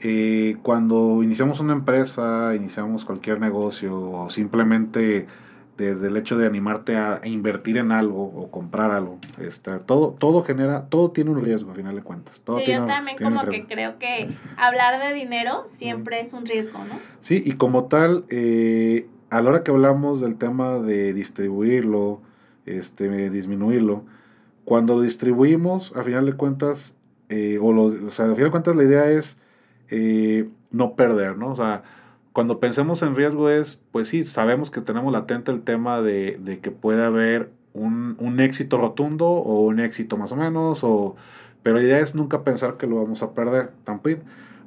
eh, 0.00 0.56
cuando 0.62 1.22
iniciamos 1.22 1.60
una 1.60 1.72
empresa, 1.72 2.54
iniciamos 2.56 3.04
cualquier 3.04 3.40
negocio 3.40 3.98
o 4.00 4.30
simplemente 4.30 5.26
desde 5.76 6.08
el 6.08 6.16
hecho 6.16 6.36
de 6.36 6.46
animarte 6.46 6.96
a 6.96 7.20
invertir 7.24 7.78
en 7.78 7.92
algo 7.92 8.24
o 8.24 8.50
comprar 8.50 8.90
algo. 8.90 9.18
Este, 9.40 9.78
todo, 9.78 10.10
todo 10.18 10.44
genera, 10.44 10.86
todo 10.88 11.10
tiene 11.10 11.30
un 11.30 11.42
riesgo, 11.42 11.70
a 11.70 11.74
final 11.74 11.94
de 11.94 12.02
cuentas. 12.02 12.42
Todo 12.42 12.58
sí, 12.58 12.72
yo 12.72 12.86
también 12.86 13.16
como 13.16 13.44
que 13.44 13.64
creo 13.66 13.98
que 13.98 14.36
hablar 14.56 15.02
de 15.02 15.14
dinero 15.14 15.64
siempre 15.66 16.20
es 16.20 16.32
un 16.32 16.46
riesgo, 16.46 16.78
¿no? 16.84 16.98
Sí, 17.20 17.42
y 17.44 17.52
como 17.52 17.86
tal, 17.86 18.24
eh, 18.28 19.08
a 19.30 19.40
la 19.40 19.50
hora 19.50 19.62
que 19.62 19.70
hablamos 19.70 20.20
del 20.20 20.36
tema 20.36 20.78
de 20.78 21.14
distribuirlo, 21.14 22.20
este, 22.66 23.30
disminuirlo, 23.30 24.04
cuando 24.64 24.96
lo 24.96 25.00
distribuimos, 25.00 25.96
a 25.96 26.04
final 26.04 26.26
de 26.26 26.34
cuentas, 26.34 26.94
eh, 27.28 27.58
o, 27.60 27.72
lo, 27.72 27.84
o 27.84 28.10
sea, 28.10 28.26
a 28.26 28.34
final 28.34 28.44
de 28.44 28.50
cuentas 28.50 28.76
la 28.76 28.84
idea 28.84 29.10
es 29.10 29.38
eh, 29.88 30.48
no 30.70 30.94
perder, 30.94 31.36
¿no? 31.38 31.50
O 31.50 31.56
sea, 31.56 31.82
cuando 32.32 32.60
pensemos 32.60 33.02
en 33.02 33.14
riesgo 33.14 33.50
es, 33.50 33.80
pues 33.92 34.08
sí, 34.08 34.24
sabemos 34.24 34.70
que 34.70 34.80
tenemos 34.80 35.12
latente 35.12 35.50
el 35.50 35.62
tema 35.62 36.00
de, 36.00 36.38
de 36.40 36.60
que 36.60 36.70
puede 36.70 37.04
haber 37.04 37.50
un, 37.74 38.16
un, 38.18 38.40
éxito 38.40 38.78
rotundo 38.78 39.26
o 39.26 39.60
un 39.66 39.80
éxito 39.80 40.16
más 40.16 40.32
o 40.32 40.36
menos, 40.36 40.82
o, 40.84 41.16
pero 41.62 41.76
la 41.76 41.82
idea 41.82 42.00
es 42.00 42.14
nunca 42.14 42.42
pensar 42.42 42.76
que 42.76 42.86
lo 42.86 42.96
vamos 42.96 43.22
a 43.22 43.32
perder 43.32 43.72
también. 43.84 44.22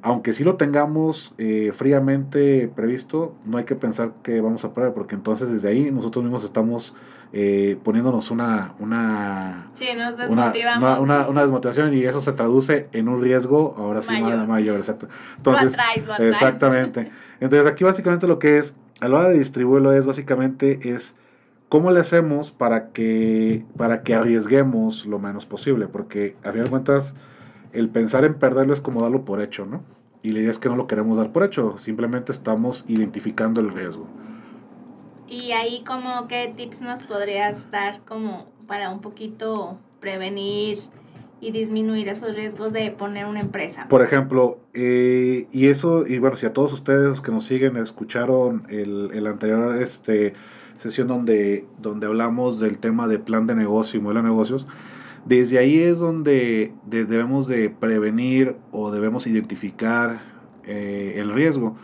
Aunque 0.05 0.33
sí 0.33 0.43
lo 0.43 0.53
tengamos 0.53 1.33
eh, 1.39 1.71
fríamente 1.73 2.67
previsto, 2.75 3.33
no 3.43 3.57
hay 3.57 3.63
que 3.63 3.73
pensar 3.73 4.11
que 4.21 4.39
vamos 4.39 4.63
a 4.63 4.71
perder, 4.71 4.93
porque 4.93 5.15
entonces 5.15 5.51
desde 5.51 5.67
ahí 5.67 5.89
nosotros 5.89 6.23
mismos 6.23 6.43
estamos 6.43 6.95
eh, 7.33 7.79
poniéndonos 7.83 8.29
una 8.29 8.75
una, 8.77 9.71
sí, 9.73 9.87
nos 9.97 10.13
una, 10.29 10.53
una, 10.99 11.27
una, 11.27 11.41
desmotivación 11.41 11.91
y 11.95 12.03
eso 12.03 12.21
se 12.21 12.33
traduce 12.33 12.87
en 12.91 13.09
un 13.09 13.19
riesgo, 13.19 13.73
ahora 13.79 14.03
sí, 14.03 14.11
mayor, 14.11 14.47
mayor 14.47 14.77
exacto. 14.77 15.07
Entonces, 15.37 15.75
exactamente. 16.19 17.11
Entonces 17.39 17.67
aquí 17.67 17.83
básicamente 17.83 18.27
lo 18.27 18.37
que 18.37 18.59
es, 18.59 18.75
a 19.01 19.07
la 19.07 19.17
hora 19.17 19.29
de 19.29 19.39
distribuirlo 19.39 19.91
es 19.91 20.05
básicamente 20.05 20.87
es 20.87 21.15
cómo 21.67 21.89
le 21.89 21.99
hacemos 21.99 22.51
para 22.51 22.89
que, 22.89 23.65
para 23.75 24.03
que 24.03 24.13
arriesguemos 24.13 25.07
lo 25.07 25.17
menos 25.17 25.47
posible, 25.47 25.87
porque 25.87 26.35
a 26.43 26.51
fin 26.51 26.63
de 26.63 26.69
cuentas 26.69 27.15
el 27.75 27.89
pensar 27.89 28.25
en 28.25 28.35
perderlo 28.35 28.73
es 28.73 28.81
como 28.81 29.01
darlo 29.01 29.25
por 29.25 29.41
hecho, 29.41 29.65
¿no? 29.65 29.83
Y 30.23 30.31
la 30.31 30.39
idea 30.39 30.51
es 30.51 30.57
que 30.57 30.69
no 30.69 30.75
lo 30.75 30.87
queremos 30.87 31.17
dar 31.17 31.31
por 31.31 31.43
hecho, 31.43 31.77
simplemente 31.77 32.31
estamos 32.31 32.85
identificando 32.87 33.61
el 33.61 33.71
riesgo. 33.71 34.07
Y 35.27 35.51
ahí 35.51 35.83
como 35.85 36.27
qué 36.27 36.53
tips 36.55 36.81
nos 36.81 37.03
podrías 37.03 37.69
dar 37.71 38.01
como 38.01 38.47
para 38.67 38.89
un 38.89 39.01
poquito 39.01 39.77
prevenir 39.99 40.79
y 41.41 41.51
disminuir 41.51 42.09
esos 42.09 42.35
riesgos 42.35 42.73
de 42.73 42.91
poner 42.91 43.25
una 43.25 43.41
empresa. 43.41 43.87
Por 43.87 44.01
ejemplo, 44.01 44.59
eh, 44.73 45.47
y 45.51 45.67
eso, 45.67 46.07
y 46.07 46.17
bueno, 46.17 46.37
si 46.37 46.45
a 46.45 46.53
todos 46.53 46.73
ustedes 46.73 47.21
que 47.21 47.31
nos 47.31 47.43
siguen 47.45 47.77
escucharon 47.77 48.65
el, 48.69 49.11
el 49.13 49.27
anterior 49.27 49.75
este, 49.81 50.33
sesión 50.77 51.07
donde, 51.07 51.65
donde 51.77 52.07
hablamos 52.07 52.59
del 52.59 52.77
tema 52.77 53.07
de 53.07 53.19
plan 53.19 53.47
de 53.47 53.55
negocio 53.55 53.99
y 53.99 54.01
modelo 54.01 54.21
de 54.21 54.29
negocios, 54.29 54.65
desde 55.25 55.57
ahí 55.57 55.79
es 55.79 55.99
donde 55.99 56.73
debemos 56.85 57.47
de 57.47 57.69
prevenir 57.69 58.55
o 58.71 58.91
debemos 58.91 59.25
identificar 59.25 60.21
eh, 60.63 61.15
el 61.17 61.33
riesgo. 61.33 61.75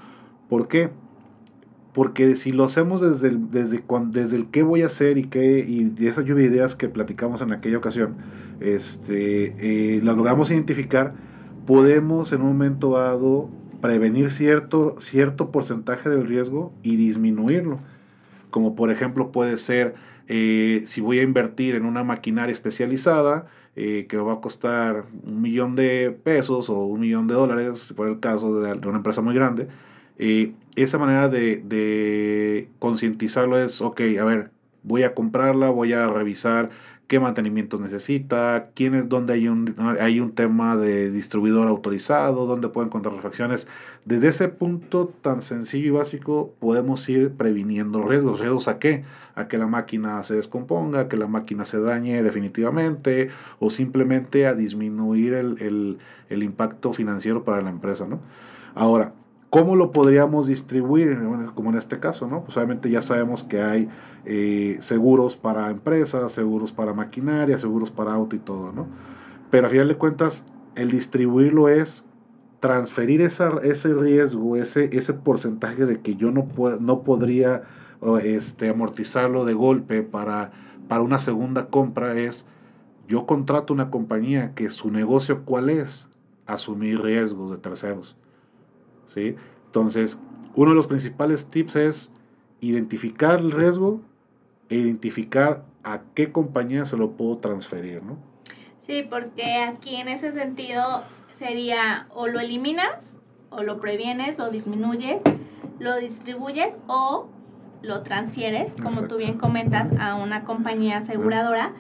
¿Por 0.48 0.67
qué? 0.67 0.91
Porque 1.91 2.36
si 2.36 2.51
lo 2.51 2.63
hacemos 2.63 3.01
desde 3.01 3.29
el, 3.29 3.50
desde, 3.51 3.83
desde 4.12 4.38
el 4.38 4.45
qué 4.45 4.63
voy 4.63 4.83
a 4.83 4.86
hacer 4.86 5.17
y 5.17 5.25
qué, 5.25 5.60
y 5.67 5.86
de 5.86 6.07
esa 6.07 6.21
lluvia 6.21 6.48
de 6.48 6.55
ideas 6.55 6.75
que 6.75 6.88
platicamos 6.88 7.41
en 7.41 7.51
aquella 7.51 7.77
ocasión, 7.77 8.15
este, 8.60 9.95
eh, 9.98 10.01
las 10.01 10.15
logramos 10.15 10.51
identificar, 10.51 11.13
podemos 11.65 12.31
en 12.31 12.41
un 12.41 12.50
momento 12.50 12.91
dado 12.91 13.50
prevenir 13.81 14.29
cierto, 14.29 14.95
cierto 15.00 15.51
porcentaje 15.51 16.10
del 16.10 16.27
riesgo 16.27 16.71
y 16.83 16.95
disminuirlo. 16.95 17.79
Como 18.51 18.75
por 18.75 18.91
ejemplo 18.91 19.31
puede 19.31 19.57
ser 19.57 19.95
eh, 20.33 20.83
si 20.85 21.01
voy 21.01 21.19
a 21.19 21.23
invertir 21.23 21.75
en 21.75 21.83
una 21.83 22.05
maquinaria 22.05 22.53
especializada 22.53 23.47
eh, 23.75 24.05
que 24.07 24.15
va 24.15 24.31
a 24.31 24.39
costar 24.39 25.03
un 25.25 25.41
millón 25.41 25.75
de 25.75 26.17
pesos 26.23 26.69
o 26.69 26.85
un 26.85 27.01
millón 27.01 27.27
de 27.27 27.33
dólares, 27.33 27.91
por 27.97 28.07
el 28.07 28.21
caso 28.21 28.61
de, 28.61 28.88
una 28.88 29.00
empresa 29.00 29.21
muy 29.21 29.35
grande, 29.35 29.67
eh, 30.17 30.53
esa 30.77 30.97
manera 30.97 31.27
de, 31.27 31.57
de 31.57 32.69
concientizarlo 32.79 33.61
es, 33.61 33.81
ok, 33.81 34.00
a 34.21 34.23
ver, 34.23 34.51
voy 34.83 35.03
a 35.03 35.13
comprarla, 35.13 35.69
voy 35.69 35.91
a 35.91 36.07
revisar 36.07 36.69
qué 37.11 37.19
mantenimientos 37.19 37.81
necesita, 37.81 38.69
quién 38.73 38.95
es, 38.95 39.09
dónde 39.09 39.33
hay 39.33 39.49
un, 39.49 39.75
hay 39.99 40.21
un 40.21 40.31
tema 40.31 40.77
de 40.77 41.11
distribuidor 41.11 41.67
autorizado, 41.67 42.45
dónde 42.45 42.69
pueden 42.69 42.87
encontrar 42.87 43.13
refacciones. 43.13 43.67
Desde 44.05 44.29
ese 44.29 44.47
punto 44.47 45.11
tan 45.21 45.41
sencillo 45.41 45.87
y 45.87 45.89
básico 45.89 46.53
podemos 46.59 47.09
ir 47.09 47.33
previniendo 47.33 48.01
riesgos. 48.07 48.39
¿Riesgos 48.39 48.69
a 48.69 48.79
qué? 48.79 49.03
A 49.35 49.49
que 49.49 49.57
la 49.57 49.67
máquina 49.67 50.23
se 50.23 50.35
descomponga, 50.35 51.01
a 51.01 51.07
que 51.09 51.17
la 51.17 51.27
máquina 51.27 51.65
se 51.65 51.81
dañe 51.81 52.23
definitivamente 52.23 53.27
o 53.59 53.69
simplemente 53.69 54.47
a 54.47 54.53
disminuir 54.53 55.33
el, 55.33 55.61
el, 55.61 55.97
el 56.29 56.43
impacto 56.43 56.93
financiero 56.93 57.43
para 57.43 57.61
la 57.61 57.71
empresa. 57.71 58.07
¿no? 58.07 58.21
Ahora, 58.73 59.11
¿Cómo 59.51 59.75
lo 59.75 59.91
podríamos 59.91 60.48
distribuir? 60.48 61.20
Como 61.55 61.72
en 61.72 61.77
este 61.77 62.00
caso, 62.00 62.25
¿no? 62.25 62.46
Pues 62.46 62.55
obviamente 62.55 62.89
ya 62.89 63.01
sabemos 63.01 63.43
que 63.43 63.62
hay 63.62 63.89
eh, 64.24 64.77
seguros 64.79 65.36
para 65.36 65.70
empresas, 65.70 66.31
seguros 66.31 66.72
para 66.72 66.93
maquinaria, 66.93 67.58
seguros 67.58 67.91
para 67.91 68.13
auto 68.13 68.34
y 68.38 68.39
todo, 68.39 68.72
¿no? 68.72 68.88
Pero 69.50 69.67
a 69.67 69.70
final 69.70 69.89
de 69.89 69.98
cuentas, 69.98 70.46
el 70.75 70.89
distribuirlo 70.89 71.67
es 71.67 72.05
transferir 72.62 73.20
ese 73.20 73.93
riesgo, 73.93 74.55
ese, 74.55 74.89
ese 74.93 75.13
porcentaje 75.13 75.86
de 75.86 76.00
que 76.00 76.15
yo 76.15 76.31
no, 76.31 76.48
no 76.79 77.01
podría 77.01 77.63
este, 78.24 78.70
amortizarlo 78.70 79.43
de 79.43 79.53
golpe 79.53 80.01
para, 80.01 80.51
para 80.88 81.01
una 81.01 81.20
segunda 81.20 81.67
compra, 81.67 82.17
es 82.17 82.46
yo 83.05 83.25
contrato 83.25 83.74
una 83.74 83.91
compañía 83.91 84.53
que 84.55 84.70
su 84.70 84.91
negocio 84.91 85.43
cuál 85.43 85.70
es, 85.70 86.08
asumir 86.46 87.01
riesgos 87.01 87.51
de 87.51 87.58
terceros. 87.58 88.15
¿Sí? 89.13 89.35
Entonces, 89.67 90.19
uno 90.55 90.71
de 90.71 90.75
los 90.75 90.87
principales 90.87 91.47
tips 91.47 91.75
es 91.75 92.11
identificar 92.59 93.39
el 93.39 93.51
riesgo 93.51 94.01
e 94.69 94.75
identificar 94.75 95.63
a 95.83 96.01
qué 96.13 96.31
compañía 96.31 96.85
se 96.85 96.97
lo 96.97 97.11
puedo 97.11 97.37
transferir, 97.37 98.03
¿no? 98.03 98.17
Sí, 98.85 99.05
porque 99.09 99.57
aquí 99.57 99.95
en 99.95 100.07
ese 100.07 100.31
sentido 100.31 101.03
sería 101.31 102.07
o 102.13 102.27
lo 102.27 102.39
eliminas, 102.39 103.03
o 103.49 103.63
lo 103.63 103.79
previenes, 103.79 104.37
lo 104.37 104.49
disminuyes, 104.49 105.21
lo 105.79 105.97
distribuyes 105.97 106.73
o 106.87 107.27
lo 107.81 108.03
transfieres, 108.03 108.73
como 108.81 109.03
tú 109.03 109.17
bien 109.17 109.37
comentas, 109.37 109.91
a 109.99 110.15
una 110.15 110.43
compañía 110.43 110.97
aseguradora. 110.97 111.73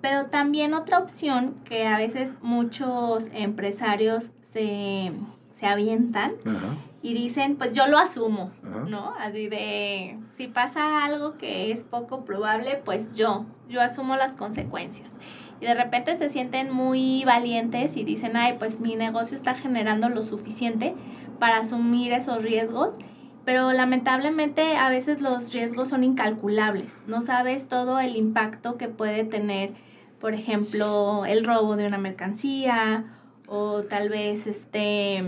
Pero 0.00 0.26
también 0.26 0.74
otra 0.74 0.98
opción 0.98 1.54
que 1.64 1.86
a 1.86 1.96
veces 1.96 2.36
muchos 2.42 3.28
empresarios 3.32 4.30
se 4.52 5.12
se 5.64 5.70
avientan 5.70 6.32
y 7.00 7.14
dicen, 7.14 7.56
pues 7.56 7.72
yo 7.72 7.86
lo 7.86 7.96
asumo, 7.96 8.50
¿no? 8.86 9.14
Así 9.18 9.48
de, 9.48 10.18
si 10.36 10.46
pasa 10.46 11.06
algo 11.06 11.38
que 11.38 11.72
es 11.72 11.84
poco 11.84 12.26
probable, 12.26 12.82
pues 12.84 13.16
yo, 13.16 13.46
yo 13.66 13.80
asumo 13.80 14.14
las 14.16 14.32
consecuencias. 14.32 15.08
Y 15.62 15.64
de 15.64 15.74
repente 15.74 16.18
se 16.18 16.28
sienten 16.28 16.70
muy 16.70 17.24
valientes 17.24 17.96
y 17.96 18.04
dicen, 18.04 18.36
ay, 18.36 18.56
pues 18.58 18.78
mi 18.80 18.94
negocio 18.94 19.36
está 19.36 19.54
generando 19.54 20.10
lo 20.10 20.22
suficiente 20.22 20.94
para 21.38 21.58
asumir 21.58 22.12
esos 22.12 22.42
riesgos. 22.42 22.94
Pero 23.46 23.72
lamentablemente 23.72 24.76
a 24.76 24.90
veces 24.90 25.22
los 25.22 25.50
riesgos 25.50 25.88
son 25.88 26.04
incalculables. 26.04 27.04
No 27.06 27.22
sabes 27.22 27.68
todo 27.68 28.00
el 28.00 28.16
impacto 28.16 28.76
que 28.76 28.88
puede 28.88 29.24
tener, 29.24 29.72
por 30.20 30.34
ejemplo, 30.34 31.24
el 31.24 31.44
robo 31.44 31.76
de 31.76 31.86
una 31.86 31.98
mercancía 31.98 33.04
o 33.46 33.82
tal 33.82 34.08
vez 34.08 34.46
este 34.46 35.24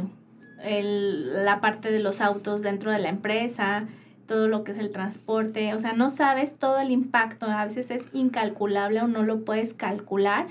el, 0.63 1.45
la 1.45 1.61
parte 1.61 1.91
de 1.91 1.99
los 1.99 2.21
autos 2.21 2.63
dentro 2.63 2.91
de 2.91 2.99
la 2.99 3.09
empresa, 3.09 3.87
todo 4.27 4.49
lo 4.49 4.65
que 4.65 4.73
es 4.73 4.79
el 4.79 4.91
transporte, 4.91 5.75
o 5.75 5.79
sea, 5.79 5.93
no 5.93 6.09
sabes 6.09 6.57
todo 6.59 6.79
el 6.81 6.91
impacto, 6.91 7.47
a 7.47 7.65
veces 7.65 7.91
es 7.91 8.07
incalculable 8.13 9.01
o 9.01 9.07
no 9.07 9.23
lo 9.23 9.45
puedes 9.45 9.75
calcular, 9.75 10.47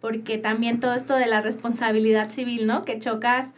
porque 0.00 0.36
también 0.36 0.80
todo 0.80 0.94
esto 0.94 1.14
de 1.14 1.26
la 1.26 1.40
responsabilidad 1.40 2.30
civil, 2.30 2.66
¿no? 2.66 2.84
Que 2.84 2.98
chocas 2.98 3.48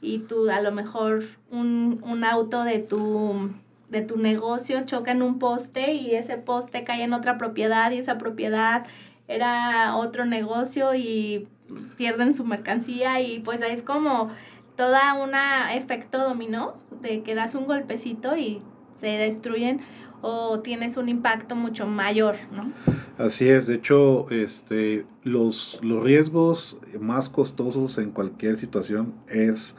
y 0.00 0.18
tú 0.18 0.50
a 0.50 0.60
lo 0.60 0.72
mejor 0.72 1.22
un, 1.50 2.02
un 2.02 2.24
auto 2.24 2.64
de 2.64 2.80
tu, 2.80 3.50
de 3.88 4.02
tu 4.02 4.16
negocio 4.16 4.84
choca 4.84 5.12
en 5.12 5.22
un 5.22 5.38
poste 5.38 5.92
y 5.92 6.16
ese 6.16 6.38
poste 6.38 6.82
cae 6.82 7.04
en 7.04 7.12
otra 7.12 7.38
propiedad 7.38 7.92
y 7.92 7.98
esa 7.98 8.18
propiedad 8.18 8.84
era 9.28 9.96
otro 9.96 10.24
negocio 10.24 10.94
y 10.94 11.46
pierden 11.96 12.34
su 12.34 12.44
mercancía 12.44 13.20
y 13.20 13.38
pues 13.40 13.60
es 13.62 13.82
como 13.82 14.30
toda 14.82 15.14
un 15.14 15.30
efecto 15.76 16.18
dominó 16.18 16.74
de 17.02 17.22
que 17.22 17.36
das 17.36 17.54
un 17.54 17.66
golpecito 17.66 18.36
y 18.36 18.60
se 19.00 19.06
destruyen 19.06 19.80
o 20.22 20.58
tienes 20.58 20.96
un 20.96 21.08
impacto 21.08 21.54
mucho 21.54 21.86
mayor, 21.86 22.34
¿no? 22.52 22.72
Así 23.16 23.48
es, 23.48 23.68
de 23.68 23.76
hecho, 23.76 24.28
este, 24.30 25.06
los, 25.22 25.78
los 25.84 26.02
riesgos 26.02 26.78
más 26.98 27.28
costosos 27.28 27.96
en 27.98 28.10
cualquier 28.10 28.56
situación 28.56 29.14
es 29.28 29.76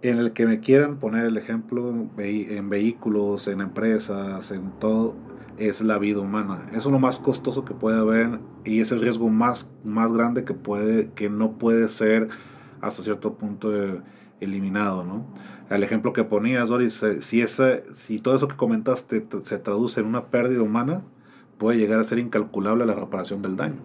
en 0.00 0.16
el 0.16 0.32
que 0.32 0.46
me 0.46 0.60
quieran 0.60 0.96
poner 0.96 1.26
el 1.26 1.36
ejemplo 1.36 1.90
en 2.16 2.70
vehículos, 2.70 3.48
en 3.48 3.60
empresas, 3.60 4.50
en 4.50 4.70
todo, 4.80 5.14
es 5.58 5.82
la 5.82 5.98
vida 5.98 6.20
humana. 6.20 6.70
Es 6.74 6.86
lo 6.86 6.98
más 6.98 7.18
costoso 7.18 7.66
que 7.66 7.74
puede 7.74 7.98
haber 7.98 8.40
y 8.64 8.80
es 8.80 8.92
el 8.92 9.02
riesgo 9.02 9.28
más, 9.28 9.70
más 9.84 10.10
grande 10.10 10.44
que, 10.44 10.54
puede, 10.54 11.10
que 11.10 11.28
no 11.28 11.58
puede 11.58 11.90
ser 11.90 12.30
hasta 12.80 13.02
cierto 13.02 13.34
punto 13.34 13.76
eh, 13.76 14.00
eliminado, 14.42 15.04
¿no? 15.04 15.24
El 15.70 15.82
ejemplo 15.82 16.12
que 16.12 16.24
ponías, 16.24 16.68
Doris, 16.68 17.02
eh, 17.02 17.22
si, 17.22 17.40
ese, 17.40 17.84
si 17.94 18.18
todo 18.18 18.36
eso 18.36 18.48
que 18.48 18.56
comentaste 18.56 19.26
se 19.42 19.58
traduce 19.58 20.00
en 20.00 20.06
una 20.06 20.26
pérdida 20.26 20.62
humana, 20.62 21.02
puede 21.58 21.78
llegar 21.78 21.98
a 21.98 22.02
ser 22.02 22.18
incalculable 22.18 22.84
la 22.84 22.94
reparación 22.94 23.40
del 23.40 23.56
daño. 23.56 23.80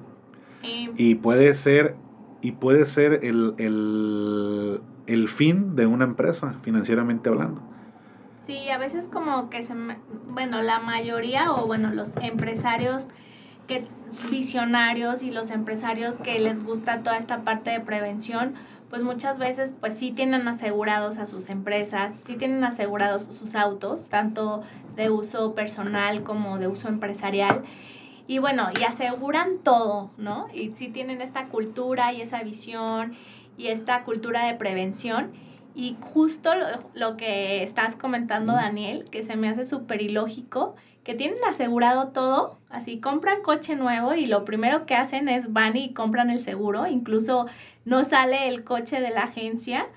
Y 0.97 1.15
puede 1.15 1.53
ser, 1.53 1.95
y 2.41 2.53
puede 2.53 2.85
ser 2.85 3.19
el, 3.23 3.53
el, 3.57 4.81
el 5.05 5.27
fin 5.27 5.75
de 5.75 5.85
una 5.85 6.03
empresa, 6.03 6.55
financieramente 6.63 7.29
hablando. 7.29 7.61
Sí, 8.45 8.69
a 8.69 8.77
veces 8.77 9.07
como 9.07 9.49
que 9.49 9.63
se, 9.63 9.73
bueno, 10.29 10.61
la 10.61 10.79
mayoría 10.79 11.51
o 11.51 11.67
bueno, 11.67 11.93
los 11.93 12.09
empresarios 12.21 13.05
que 13.67 13.85
visionarios 14.31 15.21
y 15.21 15.31
los 15.31 15.51
empresarios 15.51 16.15
que 16.15 16.39
les 16.39 16.63
gusta 16.63 17.03
toda 17.03 17.17
esta 17.17 17.39
parte 17.43 17.69
de 17.71 17.79
prevención, 17.79 18.53
pues 18.89 19.03
muchas 19.03 19.37
veces 19.39 19.75
pues 19.79 19.95
sí 19.95 20.11
tienen 20.11 20.47
asegurados 20.47 21.17
a 21.17 21.25
sus 21.25 21.49
empresas, 21.49 22.13
sí 22.25 22.35
tienen 22.35 22.63
asegurados 22.63 23.23
sus 23.23 23.55
autos, 23.55 24.07
tanto 24.09 24.63
de 24.95 25.09
uso 25.09 25.55
personal 25.55 26.23
como 26.23 26.57
de 26.57 26.67
uso 26.67 26.87
empresarial. 26.87 27.63
Y 28.27 28.39
bueno, 28.39 28.67
y 28.77 28.83
aseguran 28.83 29.59
todo, 29.63 30.11
¿no? 30.17 30.47
Y 30.53 30.71
sí 30.75 30.89
tienen 30.89 31.21
esta 31.21 31.47
cultura 31.47 32.11
y 32.11 32.21
esa 32.21 32.43
visión 32.43 33.15
y 33.57 33.67
esta 33.67 34.03
cultura 34.03 34.45
de 34.45 34.55
prevención. 34.55 35.31
Y 35.75 35.95
justo 36.13 36.51
lo, 36.93 37.17
que 37.17 37.63
estás 37.63 37.95
comentando, 37.95 38.53
Daniel, 38.53 39.05
que 39.11 39.23
se 39.23 39.35
me 39.35 39.47
hace 39.47 39.63
súper 39.63 40.01
ilógico, 40.01 40.75
que 41.03 41.13
tienen 41.13 41.37
asegurado 41.47 42.09
todo, 42.09 42.57
así 42.69 42.99
compran 42.99 43.41
coche 43.41 43.75
nuevo 43.75 44.13
y 44.13 44.25
lo 44.25 44.43
primero 44.43 44.85
que 44.85 44.95
hacen 44.95 45.29
es 45.29 45.53
van 45.53 45.77
y 45.77 45.93
compran 45.93 46.29
el 46.31 46.41
seguro, 46.41 46.87
incluso 46.87 47.45
no 47.87 48.03
sale 48.03 48.49
el 48.49 48.65
coche 48.65 48.99
de 48.99 49.11
la 49.11 49.23
agencia 49.23 49.87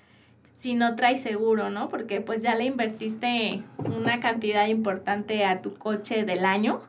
si 0.55 0.75
no 0.75 0.95
trae 0.95 1.19
seguro, 1.19 1.71
¿no? 1.71 1.89
Porque 1.89 2.21
pues 2.21 2.41
ya 2.41 2.55
le 2.55 2.65
invertiste 2.65 3.65
una 3.79 4.21
cantidad 4.21 4.69
importante 4.69 5.45
a 5.45 5.61
tu 5.61 5.75
coche 5.75 6.25
del 6.25 6.45
año 6.45 6.83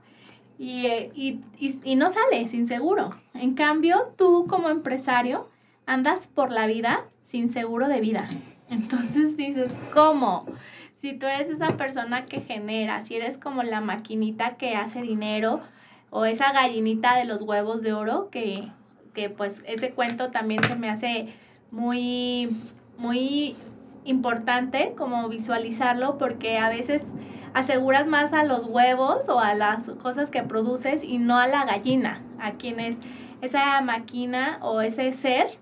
y, 0.60 0.86
eh, 0.86 1.12
y, 1.16 1.40
y, 1.58 1.80
y 1.84 1.96
no 1.96 2.12
sale 2.12 2.48
sin 2.50 2.68
seguro. 2.68 3.16
En 3.34 3.56
cambio, 3.56 4.14
tú 4.16 4.46
como 4.48 4.70
empresario 4.70 5.50
andas 5.88 6.28
por 6.28 6.52
la 6.52 6.68
vida 6.68 7.06
sin 7.24 7.50
seguro 7.50 7.88
de 7.88 8.00
vida. 8.00 8.28
Entonces 8.70 9.36
dices, 9.36 9.74
¿cómo? 9.96 10.46
Si 10.98 11.14
tú 11.14 11.26
eres 11.26 11.50
esa 11.50 11.78
persona 11.78 12.26
que 12.26 12.42
genera, 12.42 13.04
si 13.06 13.16
eres 13.16 13.40
como 13.40 13.64
la 13.64 13.82
maquinita 13.82 14.56
que 14.56 14.76
hace 14.76 15.02
dinero 15.02 15.62
o 16.12 16.26
esa 16.26 16.52
gallinita 16.52 17.16
de 17.16 17.26
los 17.26 17.42
huevos 17.42 17.82
de 17.82 17.94
oro, 17.94 18.30
que, 18.30 18.68
que 19.14 19.30
pues 19.30 19.62
ese 19.66 19.92
cuento 19.92 20.32
también 20.32 20.64
se 20.64 20.76
me 20.76 20.90
hace 20.90 21.34
muy, 21.72 22.56
muy 22.98 23.56
importante 24.06 24.94
como 24.98 25.30
visualizarlo 25.30 26.18
porque 26.18 26.58
a 26.58 26.70
veces 26.70 27.04
aseguras 27.54 28.08
más 28.08 28.34
a 28.34 28.44
los 28.44 28.68
huevos 28.68 29.28
o 29.30 29.40
a 29.40 29.54
las 29.54 29.90
cosas 30.02 30.32
que 30.32 30.44
produces 30.44 31.04
y 31.04 31.18
no 31.18 31.38
a 31.38 31.48
la 31.48 31.66
gallina, 31.66 32.22
a 32.40 32.54
quien 32.54 32.80
es 32.80 32.98
esa 33.42 33.82
máquina 33.82 34.60
o 34.62 34.82
ese 34.82 35.12
ser 35.12 35.60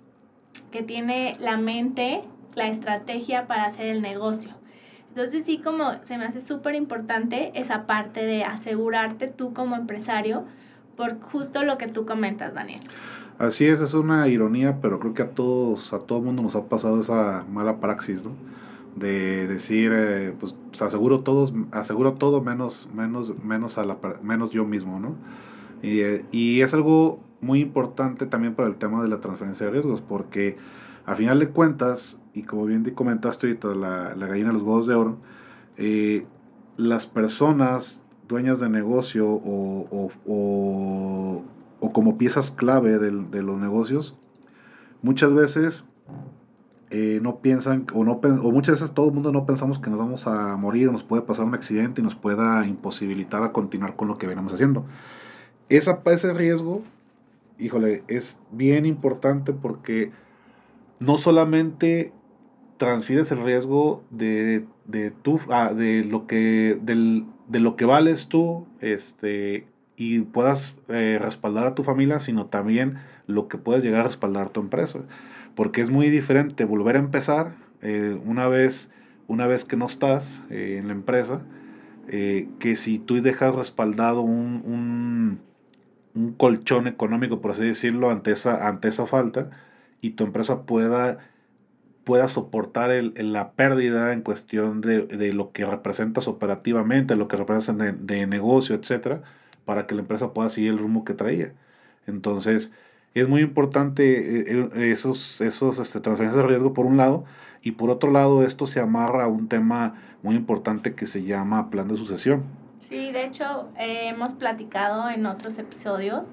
que 0.72 0.84
tiene 0.84 1.36
la 1.40 1.58
mente 1.58 2.24
la 2.56 2.68
estrategia 2.68 3.48
para 3.48 3.66
hacer 3.66 3.88
el 3.88 4.02
negocio. 4.02 4.52
Entonces 5.10 5.46
sí 5.46 5.58
como 5.58 5.94
se 6.04 6.18
me 6.18 6.26
hace 6.26 6.42
súper 6.42 6.76
importante 6.76 7.52
esa 7.56 7.88
parte 7.88 8.26
de 8.26 8.44
asegurarte 8.44 9.28
tú 9.28 9.54
como 9.54 9.76
empresario 9.76 10.46
por 10.96 11.20
justo 11.22 11.64
lo 11.64 11.78
que 11.78 11.88
tú 11.88 12.06
comentas, 12.06 12.54
Daniel. 12.54 12.82
Así 13.40 13.66
es, 13.66 13.80
es 13.80 13.94
una 13.94 14.28
ironía, 14.28 14.82
pero 14.82 15.00
creo 15.00 15.14
que 15.14 15.22
a 15.22 15.32
todos, 15.32 15.94
a 15.94 16.00
todo 16.00 16.22
mundo 16.22 16.42
nos 16.42 16.58
ha 16.58 16.66
pasado 16.68 17.00
esa 17.00 17.46
mala 17.50 17.80
praxis, 17.80 18.26
¿no? 18.26 18.32
De 18.98 19.48
decir, 19.48 19.94
eh, 19.96 20.34
pues 20.38 20.56
aseguro 20.82 21.22
todos, 21.22 21.54
aseguro 21.72 22.16
todo 22.16 22.42
menos, 22.42 22.90
menos, 22.94 23.42
menos 23.42 23.78
a 23.78 23.86
la, 23.86 23.98
menos 24.22 24.50
yo 24.52 24.66
mismo, 24.66 25.00
¿no? 25.00 25.16
Y, 25.82 26.02
eh, 26.02 26.26
y 26.32 26.60
es 26.62 26.74
algo 26.74 27.22
muy 27.40 27.62
importante 27.62 28.26
también 28.26 28.56
para 28.56 28.68
el 28.68 28.76
tema 28.76 29.02
de 29.02 29.08
la 29.08 29.22
transferencia 29.22 29.68
de 29.68 29.72
riesgos, 29.72 30.02
porque 30.02 30.58
a 31.06 31.16
final 31.16 31.40
de 31.40 31.48
cuentas, 31.48 32.20
y 32.34 32.44
como 32.44 32.66
bien 32.66 32.84
comentaste 32.94 33.48
ahorita, 33.48 33.70
la, 33.70 34.16
la 34.16 34.28
gallina 34.28 34.50
de 34.50 34.54
los 34.54 34.64
huevos 34.64 34.86
de 34.86 34.96
oro, 34.96 35.18
eh, 35.78 36.26
las 36.76 37.08
personas 37.08 38.04
dueñas 38.28 38.60
de 38.60 38.70
negocio 38.70 39.30
o, 39.30 39.88
o, 39.90 40.12
o, 40.28 41.44
como 41.80 42.18
piezas 42.18 42.52
clave 42.52 43.00
de, 43.00 43.12
de, 43.12 43.44
los 43.44 43.58
negocios, 43.58 44.16
muchas 45.02 45.34
veces 45.34 45.86
eh, 46.90 47.20
no 47.22 47.38
piensan, 47.40 47.86
o, 47.94 48.04
no, 48.04 48.14
o 48.14 48.52
muchas 48.52 48.80
veces 48.80 48.94
todo 48.94 49.08
el 49.08 49.14
mundo 49.14 49.32
no 49.32 49.46
pensamos 49.46 49.80
que 49.80 49.90
nos 49.90 50.00
vamos 50.00 50.28
a 50.28 50.58
morir, 50.58 50.90
o 50.90 50.92
nos 50.92 51.04
puede 51.04 51.22
pasar 51.22 51.46
un 51.46 51.54
accidente 51.54 52.02
y 52.02 52.04
nos 52.04 52.16
pueda 52.16 52.66
imposibilitar 52.66 53.44
a 53.44 53.52
continuar 53.52 53.96
con 53.96 54.08
lo 54.08 54.18
que 54.18 54.28
venimos 54.28 54.54
haciendo. 54.54 54.86
Esa, 55.70 56.02
ese 56.06 56.34
riesgo, 56.34 56.82
híjole, 57.60 58.04
es 58.08 58.40
bien 58.52 58.86
importante 58.86 59.54
porque 59.54 60.12
no 61.00 61.18
solamente 61.18 62.12
transfieres 62.78 63.32
el 63.32 63.44
riesgo 63.44 64.04
de, 64.10 64.66
de, 64.86 65.12
tu, 65.12 65.40
ah, 65.50 65.74
de, 65.74 66.04
lo, 66.04 66.26
que, 66.26 66.80
del, 66.82 67.26
de 67.48 67.60
lo 67.60 67.76
que 67.76 67.86
vales 67.86 68.30
tú 68.30 68.66
este, 68.82 69.68
y 70.00 70.22
puedas 70.22 70.80
eh, 70.88 71.20
respaldar 71.22 71.68
a 71.68 71.76
tu 71.76 71.84
familia, 71.84 72.20
sino 72.20 72.46
también 72.46 73.00
lo 73.28 73.50
que 73.50 73.58
puedes 73.58 73.84
llegar 73.84 74.00
a 74.00 74.06
respaldar 74.06 74.50
tu 74.50 74.62
empresa. 74.62 75.00
Porque 75.56 75.82
es 75.82 75.90
muy 75.90 76.10
diferente 76.10 76.64
volver 76.64 76.96
a 76.96 77.00
empezar 77.00 77.56
eh, 77.82 78.18
una, 78.24 78.48
vez, 78.48 78.90
una 79.28 79.46
vez 79.46 79.66
que 79.66 79.76
no 79.76 79.88
estás 79.88 80.40
eh, 80.50 80.78
en 80.80 80.88
la 80.88 80.94
empresa, 80.94 81.42
que 82.08 82.76
si 82.76 82.98
tú 82.98 83.22
dejas 83.22 83.54
respaldado 83.54 84.22
un, 84.22 84.64
un, 84.66 85.40
un, 86.16 86.34
colchón 86.34 86.88
económico, 86.88 87.40
por 87.40 87.52
así 87.52 87.62
decirlo, 87.62 88.10
ante 88.10 88.32
esa, 88.32 88.68
ante 88.68 88.88
esa 88.88 89.06
falta 89.06 89.52
y 90.02 90.12
tu 90.12 90.24
empresa 90.24 90.64
pueda 90.64 91.20
pueda 92.06 92.28
soportar 92.28 92.90
el, 92.90 93.14
la 93.32 93.52
pérdida 93.52 94.14
en 94.14 94.22
cuestión 94.22 94.82
de, 94.82 95.06
de, 95.06 95.34
lo 95.34 95.52
que 95.52 95.64
representas 95.64 96.28
operativamente, 96.28 97.16
lo 97.16 97.28
que 97.28 97.38
representas 97.38 97.86
de, 97.86 98.16
de, 98.16 98.26
negocio, 98.26 98.76
etcétera, 98.76 99.22
para 99.70 99.86
que 99.86 99.94
la 99.94 100.02
empresa 100.02 100.34
pueda 100.34 100.50
seguir 100.50 100.72
el 100.72 100.80
rumbo 100.80 101.04
que 101.04 101.14
traía. 101.14 101.54
Entonces, 102.08 102.72
es 103.14 103.30
muy 103.30 103.42
importante 103.42 104.40
eh, 104.52 104.70
eh, 104.76 104.92
esos, 104.92 105.42
esos 105.42 105.78
este, 105.78 106.00
transferencias 106.00 106.42
de 106.42 106.48
riesgo 106.50 106.74
por 106.74 106.88
un 106.88 106.98
lado, 106.98 107.24
y 107.62 107.74
por 107.74 107.92
otro 107.92 108.10
lado, 108.10 108.42
esto 108.42 108.66
se 108.66 108.80
amarra 108.80 109.26
a 109.26 109.28
un 109.28 109.48
tema 109.48 109.94
muy 110.24 110.36
importante 110.36 110.96
que 110.96 111.06
se 111.06 111.22
llama 111.22 111.70
plan 111.70 111.88
de 111.88 111.98
sucesión. 111.98 112.46
Sí, 112.80 113.12
de 113.12 113.26
hecho, 113.26 113.70
eh, 113.78 114.08
hemos 114.08 114.34
platicado 114.34 115.08
en 115.08 115.28
otros 115.28 115.60
episodios 115.60 116.26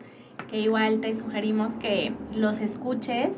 que 0.48 0.58
igual 0.58 1.02
te 1.02 1.12
sugerimos 1.12 1.72
que 1.74 2.14
los 2.32 2.62
escuches 2.62 3.34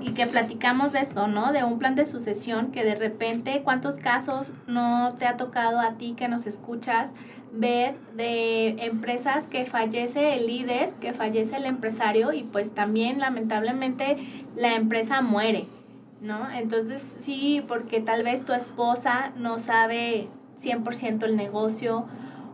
y 0.00 0.12
que 0.12 0.28
platicamos 0.28 0.92
de 0.92 1.00
esto, 1.00 1.26
¿no? 1.26 1.52
De 1.52 1.64
un 1.64 1.80
plan 1.80 1.96
de 1.96 2.04
sucesión 2.04 2.70
que 2.70 2.84
de 2.84 2.94
repente, 2.94 3.62
¿cuántos 3.64 3.96
casos 3.96 4.46
no 4.68 5.16
te 5.18 5.26
ha 5.26 5.36
tocado 5.36 5.80
a 5.80 5.94
ti 5.94 6.14
que 6.16 6.28
nos 6.28 6.46
escuchas 6.46 7.10
ver 7.52 7.94
de 8.16 8.68
empresas 8.86 9.44
que 9.44 9.66
fallece 9.66 10.34
el 10.36 10.46
líder, 10.46 10.92
que 11.00 11.12
fallece 11.12 11.56
el 11.56 11.66
empresario 11.66 12.32
y 12.32 12.44
pues 12.44 12.74
también 12.74 13.18
lamentablemente 13.18 14.16
la 14.56 14.74
empresa 14.74 15.20
muere, 15.20 15.66
¿no? 16.22 16.50
Entonces 16.50 17.04
sí, 17.20 17.62
porque 17.68 18.00
tal 18.00 18.22
vez 18.22 18.44
tu 18.44 18.54
esposa 18.54 19.32
no 19.36 19.58
sabe 19.58 20.28
100% 20.62 21.24
el 21.24 21.36
negocio 21.36 22.06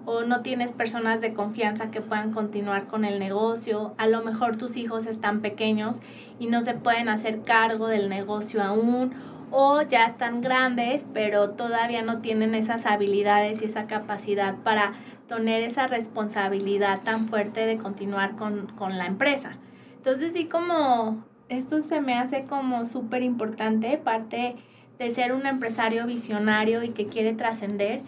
o 0.05 0.23
no 0.23 0.41
tienes 0.41 0.73
personas 0.73 1.21
de 1.21 1.35
confianza 1.35 1.91
que 1.91 2.01
puedan 2.01 2.33
continuar 2.33 2.87
con 2.87 3.05
el 3.05 3.19
negocio, 3.19 3.95
a 3.99 4.07
lo 4.07 4.23
mejor 4.23 4.57
tus 4.57 4.77
hijos 4.77 5.07
están 5.07 5.43
pequeños 5.43 6.01
y 6.41 6.47
no 6.47 6.63
se 6.63 6.75
pueden 6.75 7.09
hacer 7.09 7.43
cargo 7.43 7.89
del 7.89 8.09
negocio 8.09 8.63
aún, 8.63 9.13
o 9.51 9.83
ya 9.83 10.07
están 10.07 10.41
grandes, 10.41 11.07
pero 11.13 11.51
todavía 11.51 12.03
no 12.03 12.21
tienen 12.21 12.55
esas 12.55 12.87
habilidades 12.87 13.63
y 13.63 13.67
esa 13.67 13.87
capacidad 13.87 14.57
para 14.57 14.93
tener 15.27 15.63
esa 15.63 15.87
responsabilidad 15.87 17.01
tan 17.03 17.29
fuerte 17.29 17.67
de 17.67 17.79
continuar 17.79 18.37
con, 18.37 18.67
con 18.77 18.99
la 18.99 19.07
empresa. 19.07 19.53
Entonces 19.97 20.33
sí 20.33 20.47
como 20.47 21.25
esto 21.49 21.81
se 21.81 22.01
me 22.01 22.15
hace 22.15 22.45
como 22.45 22.85
súper 22.85 23.23
importante, 23.23 23.99
parte 23.99 24.57
de 24.99 25.11
ser 25.11 25.33
un 25.33 25.47
empresario 25.47 26.07
visionario 26.07 26.83
y 26.83 26.91
que 26.91 27.07
quiere 27.07 27.33
trascender 27.35 28.03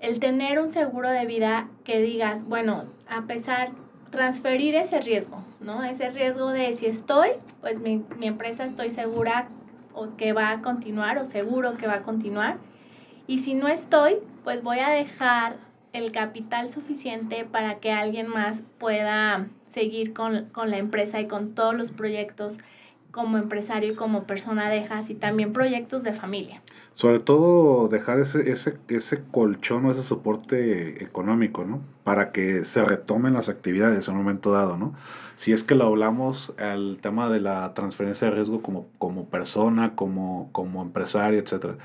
el 0.00 0.18
tener 0.18 0.58
un 0.58 0.70
seguro 0.70 1.10
de 1.10 1.26
vida 1.26 1.68
que 1.84 2.02
digas, 2.02 2.44
bueno, 2.44 2.84
a 3.08 3.22
pesar, 3.22 3.70
transferir 4.10 4.74
ese 4.74 5.00
riesgo, 5.00 5.42
¿no? 5.60 5.84
Ese 5.84 6.10
riesgo 6.10 6.50
de 6.50 6.72
si 6.74 6.86
estoy, 6.86 7.30
pues 7.60 7.80
mi, 7.80 8.04
mi 8.18 8.26
empresa 8.26 8.64
estoy 8.64 8.90
segura 8.90 9.48
o 9.94 10.16
que 10.16 10.32
va 10.32 10.50
a 10.50 10.62
continuar 10.62 11.18
o 11.18 11.24
seguro 11.24 11.74
que 11.74 11.86
va 11.86 11.94
a 11.94 12.02
continuar. 12.02 12.58
Y 13.26 13.38
si 13.38 13.54
no 13.54 13.68
estoy, 13.68 14.16
pues 14.44 14.62
voy 14.62 14.80
a 14.80 14.90
dejar 14.90 15.56
el 15.92 16.12
capital 16.12 16.70
suficiente 16.70 17.44
para 17.44 17.78
que 17.78 17.92
alguien 17.92 18.26
más 18.26 18.62
pueda 18.78 19.46
seguir 19.66 20.12
con, 20.12 20.46
con 20.46 20.70
la 20.70 20.78
empresa 20.78 21.20
y 21.20 21.26
con 21.26 21.54
todos 21.54 21.74
los 21.74 21.90
proyectos 21.90 22.58
como 23.10 23.36
empresario 23.36 23.92
y 23.92 23.94
como 23.94 24.24
persona 24.24 24.70
dejas 24.70 25.10
y 25.10 25.14
también 25.14 25.52
proyectos 25.52 26.02
de 26.02 26.14
familia. 26.14 26.62
Sobre 26.94 27.20
todo 27.20 27.88
dejar 27.88 28.18
ese, 28.18 28.50
ese, 28.50 28.78
ese 28.88 29.22
colchón 29.30 29.84
o 29.86 29.92
ese 29.92 30.02
soporte 30.02 31.02
económico, 31.02 31.64
¿no? 31.64 31.80
Para 32.04 32.32
que 32.32 32.64
se 32.64 32.84
retomen 32.84 33.34
las 33.34 33.48
actividades 33.48 34.08
en 34.08 34.14
un 34.14 34.20
momento 34.20 34.52
dado, 34.52 34.76
¿no? 34.76 34.94
Si 35.36 35.52
es 35.52 35.64
que 35.64 35.74
lo 35.74 35.84
hablamos 35.84 36.54
al 36.58 36.98
tema 37.00 37.28
de 37.28 37.40
la 37.40 37.74
transferencia 37.74 38.28
de 38.28 38.34
riesgo 38.34 38.62
como, 38.62 38.86
como 38.98 39.26
persona, 39.26 39.94
como, 39.94 40.48
como 40.52 40.82
empresario, 40.82 41.40
etcétera. 41.40 41.76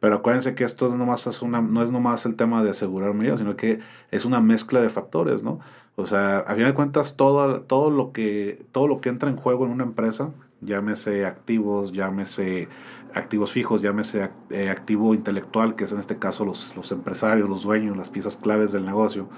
Pero 0.00 0.16
acuérdense 0.16 0.54
que 0.54 0.64
esto 0.64 0.88
no, 0.88 0.96
nomás 0.96 1.26
es 1.26 1.42
una, 1.42 1.60
no 1.60 1.82
es 1.82 1.90
nomás 1.90 2.24
el 2.24 2.34
tema 2.34 2.64
de 2.64 2.70
asegurarme 2.70 3.26
yo, 3.26 3.36
sino 3.36 3.56
que 3.56 3.80
es 4.10 4.24
una 4.24 4.40
mezcla 4.40 4.80
de 4.80 4.88
factores, 4.88 5.42
¿no? 5.42 5.60
O 5.96 6.06
sea, 6.06 6.38
a 6.38 6.54
fin 6.54 6.64
de 6.64 6.72
cuentas, 6.72 7.16
todo, 7.16 7.60
todo, 7.60 7.90
lo 7.90 8.12
que, 8.12 8.64
todo 8.72 8.88
lo 8.88 9.00
que 9.02 9.10
entra 9.10 9.28
en 9.28 9.36
juego 9.36 9.66
en 9.66 9.72
una 9.72 9.84
empresa, 9.84 10.30
llámese 10.62 11.26
activos, 11.26 11.92
llámese 11.92 12.68
activos 13.14 13.52
fijos, 13.52 13.82
llámese 13.82 14.30
eh, 14.48 14.70
activo 14.70 15.12
intelectual, 15.12 15.74
que 15.76 15.84
es 15.84 15.92
en 15.92 15.98
este 15.98 16.16
caso 16.16 16.46
los, 16.46 16.74
los 16.76 16.90
empresarios, 16.92 17.50
los 17.50 17.64
dueños, 17.64 17.98
las 17.98 18.08
piezas 18.08 18.38
claves 18.38 18.72
del 18.72 18.86
negocio, 18.86 19.28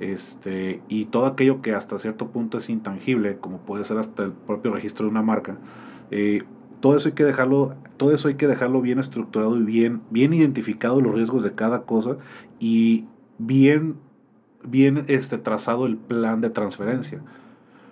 este, 0.00 0.82
y 0.88 1.06
todo 1.06 1.26
aquello 1.26 1.60
que 1.62 1.74
hasta 1.74 1.98
cierto 1.98 2.28
punto 2.28 2.58
es 2.58 2.70
intangible, 2.70 3.38
como 3.38 3.58
puede 3.58 3.84
ser 3.84 3.98
hasta 3.98 4.24
el 4.24 4.32
propio 4.32 4.72
registro 4.72 5.06
de 5.06 5.10
una 5.10 5.22
marca, 5.22 5.58
eh, 6.10 6.42
todo 6.80 6.96
eso 6.96 7.08
hay 7.08 7.14
que 7.14 7.24
dejarlo, 7.24 7.74
todo 7.96 8.12
eso 8.12 8.28
hay 8.28 8.34
que 8.34 8.46
dejarlo 8.46 8.80
bien 8.80 8.98
estructurado 8.98 9.56
y 9.56 9.62
bien, 9.62 10.02
bien 10.10 10.32
identificado 10.32 11.00
los 11.00 11.14
riesgos 11.14 11.42
de 11.42 11.52
cada 11.52 11.82
cosa 11.82 12.18
y 12.60 13.06
bien, 13.38 13.96
bien 14.62 15.04
este, 15.08 15.38
trazado 15.38 15.86
el 15.86 15.96
plan 15.96 16.40
de 16.40 16.50
transferencia. 16.50 17.22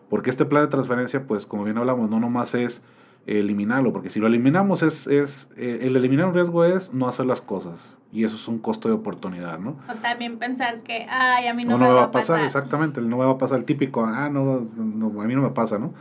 Porque 0.08 0.30
este 0.30 0.44
plan 0.44 0.62
de 0.62 0.68
transferencia, 0.68 1.26
pues 1.26 1.46
como 1.46 1.64
bien 1.64 1.78
hablamos, 1.78 2.08
no 2.08 2.20
nomás 2.20 2.54
es 2.54 2.84
eliminarlo, 3.26 3.92
porque 3.92 4.08
si 4.08 4.20
lo 4.20 4.28
eliminamos 4.28 4.82
es, 4.82 5.06
es 5.08 5.50
eh, 5.56 5.80
el 5.82 5.96
eliminar 5.96 6.26
un 6.26 6.34
riesgo 6.34 6.64
es 6.64 6.94
no 6.94 7.08
hacer 7.08 7.26
las 7.26 7.40
cosas 7.40 7.96
y 8.12 8.24
eso 8.24 8.36
es 8.36 8.46
un 8.46 8.58
costo 8.58 8.88
de 8.88 8.94
oportunidad, 8.94 9.58
¿no? 9.58 9.76
O 9.90 9.94
también 10.00 10.38
pensar 10.38 10.80
que, 10.82 11.06
ay, 11.10 11.48
a 11.48 11.54
mí 11.54 11.64
no, 11.64 11.76
me, 11.76 11.88
va 11.88 12.04
a 12.04 12.10
pasar. 12.10 12.44
Exactamente, 12.44 13.00
no 13.00 13.18
me 13.18 13.24
va 13.24 13.32
a 13.32 13.38
pasar 13.38 13.58
el 13.58 13.64
típico, 13.64 14.04
ah, 14.04 14.30
no, 14.30 14.66
no, 14.76 15.20
a 15.20 15.24
mí 15.24 15.34
no 15.34 15.42
me 15.42 15.50
pasa, 15.50 15.78
¿no? 15.78 15.92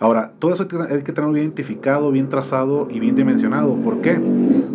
Ahora, 0.00 0.32
todo 0.38 0.52
eso 0.52 0.66
hay 0.90 1.04
que 1.04 1.12
tenerlo 1.12 1.32
bien 1.32 1.44
identificado, 1.44 2.10
bien 2.10 2.28
trazado 2.28 2.88
y 2.90 2.98
bien 2.98 3.14
dimensionado. 3.14 3.76
¿Por 3.76 4.00
qué? 4.00 4.20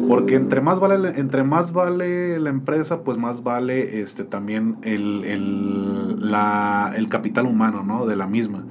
Porque 0.08 0.36
entre 0.36 0.62
más 0.62 0.80
vale, 0.80 1.20
entre 1.20 1.44
más 1.44 1.74
vale 1.74 2.40
la 2.40 2.50
empresa, 2.50 3.04
pues 3.04 3.18
más 3.18 3.44
vale 3.44 4.00
este, 4.00 4.24
también 4.24 4.78
el, 4.84 5.26
el, 5.26 6.32
la, 6.32 6.94
el 6.96 7.10
capital 7.10 7.46
humano 7.46 7.84
¿no? 7.84 8.06
de 8.06 8.16
la 8.16 8.26
misma. 8.26 8.64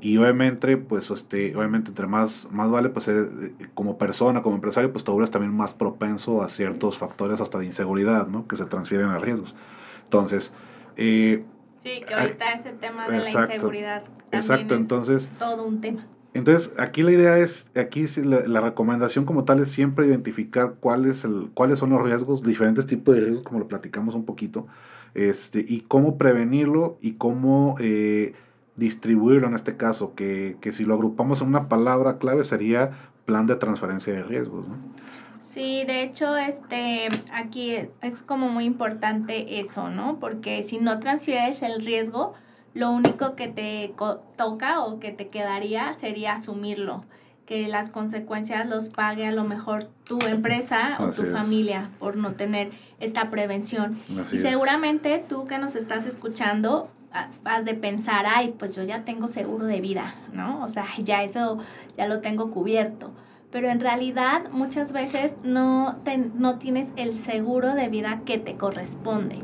Y 0.00 0.18
obviamente, 0.18 0.76
pues, 0.76 1.10
este, 1.10 1.56
obviamente, 1.56 1.88
entre 1.88 2.06
más, 2.06 2.48
más 2.52 2.70
vale, 2.70 2.88
pues, 2.88 3.04
ser, 3.04 3.16
eh, 3.16 3.66
como 3.74 3.98
persona, 3.98 4.42
como 4.42 4.56
empresario, 4.56 4.92
pues, 4.92 5.04
tú 5.04 5.16
eres 5.16 5.30
también 5.30 5.54
más 5.54 5.74
propenso 5.74 6.42
a 6.42 6.48
ciertos 6.48 6.98
factores 6.98 7.40
hasta 7.40 7.58
de 7.58 7.66
inseguridad, 7.66 8.26
¿no? 8.26 8.46
Que 8.46 8.56
se 8.56 8.64
transfieren 8.66 9.08
a 9.08 9.18
riesgos. 9.18 9.54
Entonces, 10.04 10.52
eh, 10.96 11.44
Sí, 11.84 12.00
que 12.08 12.14
ahorita 12.14 12.54
ese 12.54 12.72
tema 12.72 13.06
de 13.06 13.18
la 13.18 13.30
inseguridad. 13.30 14.04
Exacto, 14.32 14.74
entonces. 14.74 15.30
Todo 15.38 15.64
un 15.64 15.82
tema. 15.82 16.06
Entonces, 16.32 16.72
aquí 16.78 17.02
la 17.02 17.12
idea 17.12 17.38
es, 17.38 17.70
aquí 17.76 18.06
la, 18.24 18.60
recomendación 18.60 19.26
como 19.26 19.44
tal 19.44 19.60
es 19.60 19.70
siempre 19.70 20.06
identificar 20.06 20.76
cuáles 20.80 21.24
el, 21.24 21.50
cuáles 21.52 21.78
son 21.78 21.90
los 21.90 22.02
riesgos, 22.02 22.42
diferentes 22.42 22.86
tipos 22.86 23.14
de 23.14 23.20
riesgos, 23.20 23.44
como 23.44 23.60
lo 23.60 23.68
platicamos 23.68 24.14
un 24.14 24.24
poquito, 24.24 24.66
este, 25.14 25.64
y 25.66 25.82
cómo 25.82 26.16
prevenirlo 26.16 26.98
y 27.02 27.12
cómo 27.12 27.76
eh, 27.78 28.32
distribuirlo 28.76 29.46
en 29.46 29.54
este 29.54 29.76
caso, 29.76 30.14
que, 30.14 30.56
que, 30.60 30.72
si 30.72 30.84
lo 30.84 30.94
agrupamos 30.94 31.40
en 31.40 31.48
una 31.48 31.68
palabra 31.68 32.18
clave 32.18 32.44
sería 32.44 32.90
plan 33.24 33.46
de 33.46 33.56
transferencia 33.56 34.12
de 34.12 34.22
riesgos. 34.22 34.68
¿no? 34.68 34.76
Sí, 35.42 35.84
de 35.86 36.02
hecho, 36.02 36.36
este, 36.36 37.08
aquí 37.32 37.76
es 38.02 38.22
como 38.22 38.48
muy 38.48 38.64
importante 38.64 39.60
eso, 39.60 39.88
¿no? 39.88 40.18
Porque 40.18 40.64
si 40.64 40.78
no 40.78 40.98
transfieres 40.98 41.62
el 41.62 41.84
riesgo, 41.84 42.34
lo 42.74 42.90
único 42.90 43.36
que 43.36 43.46
te 43.46 43.94
toca 44.36 44.80
o 44.80 44.98
que 44.98 45.12
te 45.12 45.28
quedaría 45.28 45.92
sería 45.92 46.34
asumirlo, 46.34 47.04
que 47.46 47.68
las 47.68 47.90
consecuencias 47.90 48.68
los 48.68 48.88
pague 48.88 49.26
a 49.26 49.30
lo 49.30 49.44
mejor 49.44 49.84
tu 50.02 50.18
empresa 50.26 50.96
o 50.98 51.10
tu 51.10 51.24
familia 51.26 51.90
por 52.00 52.16
no 52.16 52.32
tener 52.32 52.72
esta 52.98 53.30
prevención. 53.30 54.00
y 54.32 54.38
seguramente 54.38 55.24
tú 55.28 55.46
que 55.46 55.58
nos 55.58 55.76
estás 55.76 56.04
escuchando 56.04 56.88
has 57.44 57.64
de 57.64 57.74
pensar, 57.74 58.26
ay, 58.28 58.54
pues 58.58 58.74
yo 58.74 58.82
ya 58.82 59.04
tengo 59.04 59.28
seguro 59.28 59.66
de 59.66 59.80
vida, 59.80 60.14
¿no? 60.32 60.62
O 60.64 60.68
sea, 60.68 60.86
ya 60.98 61.22
eso 61.22 61.58
ya 61.96 62.06
lo 62.06 62.20
tengo 62.20 62.50
cubierto 62.50 63.12
pero 63.54 63.68
en 63.68 63.78
realidad 63.78 64.50
muchas 64.50 64.92
veces 64.92 65.36
no, 65.44 65.96
no 66.34 66.58
tienes 66.58 66.88
el 66.96 67.14
seguro 67.14 67.76
de 67.76 67.88
vida 67.88 68.22
que 68.26 68.36
te 68.36 68.56
corresponde, 68.56 69.36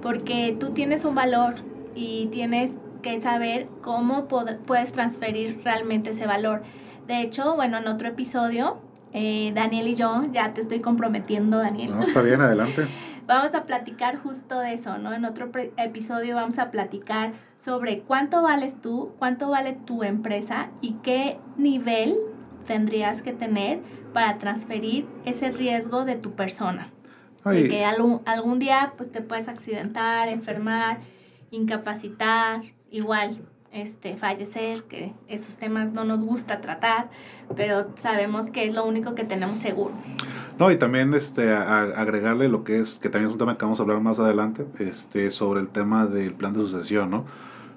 porque 0.00 0.56
tú 0.58 0.70
tienes 0.70 1.04
un 1.04 1.14
valor 1.14 1.56
y 1.94 2.28
tienes 2.32 2.70
que 3.02 3.20
saber 3.20 3.68
cómo 3.82 4.26
puedes 4.26 4.94
transferir 4.94 5.60
realmente 5.64 6.12
ese 6.12 6.26
valor. 6.26 6.62
De 7.06 7.20
hecho, 7.20 7.56
bueno, 7.56 7.76
en 7.76 7.88
otro 7.88 8.08
episodio, 8.08 8.78
eh, 9.12 9.52
Daniel 9.54 9.88
y 9.88 9.96
yo, 9.96 10.22
ya 10.32 10.54
te 10.54 10.62
estoy 10.62 10.80
comprometiendo, 10.80 11.58
Daniel. 11.58 11.90
No, 11.90 12.00
está 12.00 12.22
bien, 12.22 12.40
adelante. 12.40 12.86
vamos 13.28 13.54
a 13.54 13.64
platicar 13.64 14.16
justo 14.16 14.58
de 14.58 14.72
eso, 14.72 14.96
¿no? 14.96 15.12
En 15.12 15.26
otro 15.26 15.50
episodio 15.76 16.34
vamos 16.34 16.58
a 16.58 16.70
platicar 16.70 17.32
sobre 17.62 18.00
cuánto 18.00 18.42
vales 18.42 18.80
tú, 18.80 19.12
cuánto 19.18 19.50
vale 19.50 19.74
tu 19.74 20.02
empresa 20.02 20.70
y 20.80 20.94
qué 21.02 21.36
nivel 21.58 22.16
tendrías 22.66 23.20
que 23.20 23.34
tener 23.34 23.80
para 24.14 24.38
transferir 24.38 25.06
ese 25.26 25.52
riesgo 25.52 26.06
de 26.06 26.16
tu 26.16 26.32
persona. 26.32 26.90
De 27.44 27.68
que 27.68 27.84
algún, 27.84 28.20
algún 28.26 28.58
día 28.58 28.94
pues 28.96 29.12
te 29.12 29.22
puedes 29.22 29.48
accidentar, 29.48 30.28
enfermar, 30.28 30.98
incapacitar, 31.50 32.62
igual 32.90 33.42
este, 33.72 34.16
fallecer, 34.16 34.84
que 34.84 35.12
esos 35.28 35.56
temas 35.56 35.92
no 35.92 36.04
nos 36.04 36.22
gusta 36.22 36.60
tratar, 36.60 37.08
pero 37.56 37.94
sabemos 37.96 38.48
que 38.48 38.66
es 38.66 38.74
lo 38.74 38.86
único 38.86 39.14
que 39.14 39.24
tenemos 39.24 39.58
seguro. 39.58 39.94
No, 40.58 40.72
y 40.72 40.76
también 40.76 41.14
este, 41.14 41.52
agregarle 41.52 42.48
lo 42.48 42.64
que 42.64 42.80
es, 42.80 42.98
que 42.98 43.08
también 43.08 43.28
es 43.28 43.32
un 43.32 43.38
tema 43.38 43.56
que 43.56 43.64
vamos 43.64 43.78
a 43.78 43.82
hablar 43.82 44.00
más 44.00 44.18
adelante, 44.18 44.66
este, 44.80 45.30
sobre 45.30 45.60
el 45.60 45.68
tema 45.68 46.06
del 46.06 46.34
plan 46.34 46.52
de 46.52 46.60
sucesión, 46.60 47.10
¿no? 47.10 47.26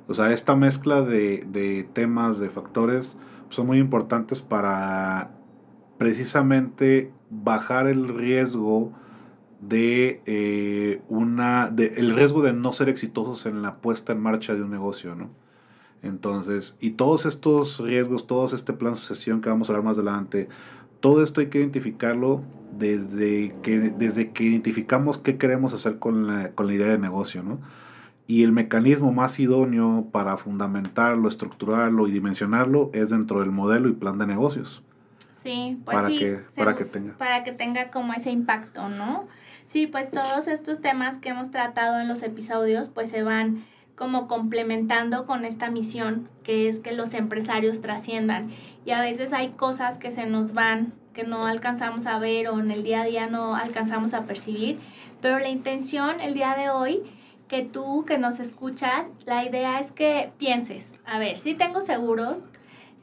O 0.07 0.15
sea, 0.15 0.33
esta 0.33 0.55
mezcla 0.55 1.03
de, 1.03 1.45
de 1.47 1.87
temas, 1.93 2.39
de 2.39 2.49
factores, 2.49 3.17
son 3.49 3.67
muy 3.67 3.77
importantes 3.77 4.41
para 4.41 5.31
precisamente 5.99 7.11
bajar 7.29 7.85
el 7.85 8.07
riesgo 8.07 8.91
de 9.61 10.23
eh, 10.25 11.01
una 11.07 11.69
de, 11.69 11.93
el 11.97 12.15
riesgo 12.15 12.41
de 12.41 12.51
no 12.51 12.73
ser 12.73 12.89
exitosos 12.89 13.45
en 13.45 13.61
la 13.61 13.75
puesta 13.75 14.11
en 14.11 14.19
marcha 14.19 14.55
de 14.55 14.63
un 14.63 14.71
negocio, 14.71 15.13
¿no? 15.13 15.29
Entonces, 16.01 16.75
y 16.79 16.91
todos 16.91 17.27
estos 17.27 17.79
riesgos, 17.79 18.25
todo 18.25 18.47
este 18.47 18.73
plan 18.73 18.95
de 18.95 18.99
sucesión 18.99 19.39
que 19.39 19.49
vamos 19.49 19.69
a 19.69 19.73
hablar 19.73 19.85
más 19.85 19.99
adelante, 19.99 20.49
todo 20.99 21.21
esto 21.21 21.41
hay 21.41 21.47
que 21.47 21.59
identificarlo 21.59 22.41
desde 22.81 23.53
que, 23.61 23.79
desde 23.79 24.31
que 24.31 24.43
identificamos 24.43 25.19
qué 25.19 25.37
queremos 25.37 25.73
hacer 25.73 25.99
con 25.99 26.27
la, 26.27 26.51
con 26.51 26.67
la 26.67 26.73
idea 26.73 26.87
de 26.87 26.97
negocio, 26.97 27.43
¿no? 27.43 27.59
Y 28.27 28.43
el 28.43 28.51
mecanismo 28.51 29.11
más 29.11 29.39
idóneo 29.39 30.07
para 30.11 30.37
fundamentarlo, 30.37 31.27
estructurarlo 31.29 32.07
y 32.07 32.11
dimensionarlo 32.11 32.89
es 32.93 33.09
dentro 33.09 33.39
del 33.41 33.51
modelo 33.51 33.87
y 33.87 33.93
plan 33.93 34.17
de 34.17 34.25
negocios. 34.25 34.81
Sí, 35.41 35.79
pues 35.85 35.95
para 35.95 36.07
sí. 36.07 36.19
Que, 36.19 36.39
para 36.55 36.75
que 36.75 36.85
tenga. 36.85 37.13
Para 37.17 37.43
que 37.43 37.51
tenga 37.51 37.91
como 37.91 38.13
ese 38.13 38.31
impacto, 38.31 38.89
¿no? 38.89 39.27
Sí, 39.67 39.87
pues 39.87 40.09
todos 40.11 40.47
estos 40.47 40.81
temas 40.81 41.17
que 41.17 41.29
hemos 41.29 41.51
tratado 41.51 41.99
en 41.99 42.07
los 42.07 42.23
episodios, 42.23 42.89
pues 42.89 43.09
se 43.09 43.23
van 43.23 43.63
como 43.95 44.27
complementando 44.27 45.25
con 45.27 45.45
esta 45.45 45.69
misión 45.69 46.27
que 46.43 46.67
es 46.67 46.79
que 46.79 46.91
los 46.91 47.13
empresarios 47.13 47.81
trasciendan. 47.81 48.49
Y 48.85 48.91
a 48.91 49.01
veces 49.01 49.33
hay 49.33 49.49
cosas 49.49 49.97
que 49.97 50.11
se 50.11 50.25
nos 50.25 50.53
van, 50.53 50.93
que 51.13 51.23
no 51.23 51.45
alcanzamos 51.45 52.05
a 52.07 52.17
ver 52.19 52.47
o 52.47 52.59
en 52.59 52.71
el 52.71 52.83
día 52.83 53.01
a 53.01 53.05
día 53.05 53.27
no 53.27 53.55
alcanzamos 53.55 54.13
a 54.13 54.25
percibir, 54.25 54.79
pero 55.21 55.39
la 55.39 55.49
intención 55.49 56.19
el 56.19 56.33
día 56.33 56.55
de 56.55 56.69
hoy 56.69 57.03
que 57.47 57.63
tú 57.63 58.05
que 58.05 58.17
nos 58.17 58.39
escuchas, 58.39 59.07
la 59.25 59.43
idea 59.45 59.79
es 59.79 59.91
que 59.91 60.31
pienses, 60.37 60.97
a 61.05 61.19
ver, 61.19 61.37
si 61.37 61.53
tengo 61.53 61.81
seguros, 61.81 62.43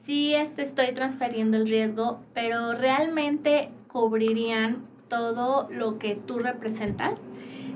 si 0.05 0.35
este, 0.35 0.63
estoy 0.63 0.95
transfiriendo 0.95 1.59
el 1.59 1.69
riesgo, 1.69 2.21
pero 2.33 2.73
realmente 2.73 3.69
cubrirían 3.89 4.87
todo 5.09 5.69
lo 5.71 5.99
que 5.99 6.15
tú 6.15 6.39
representas. 6.39 7.19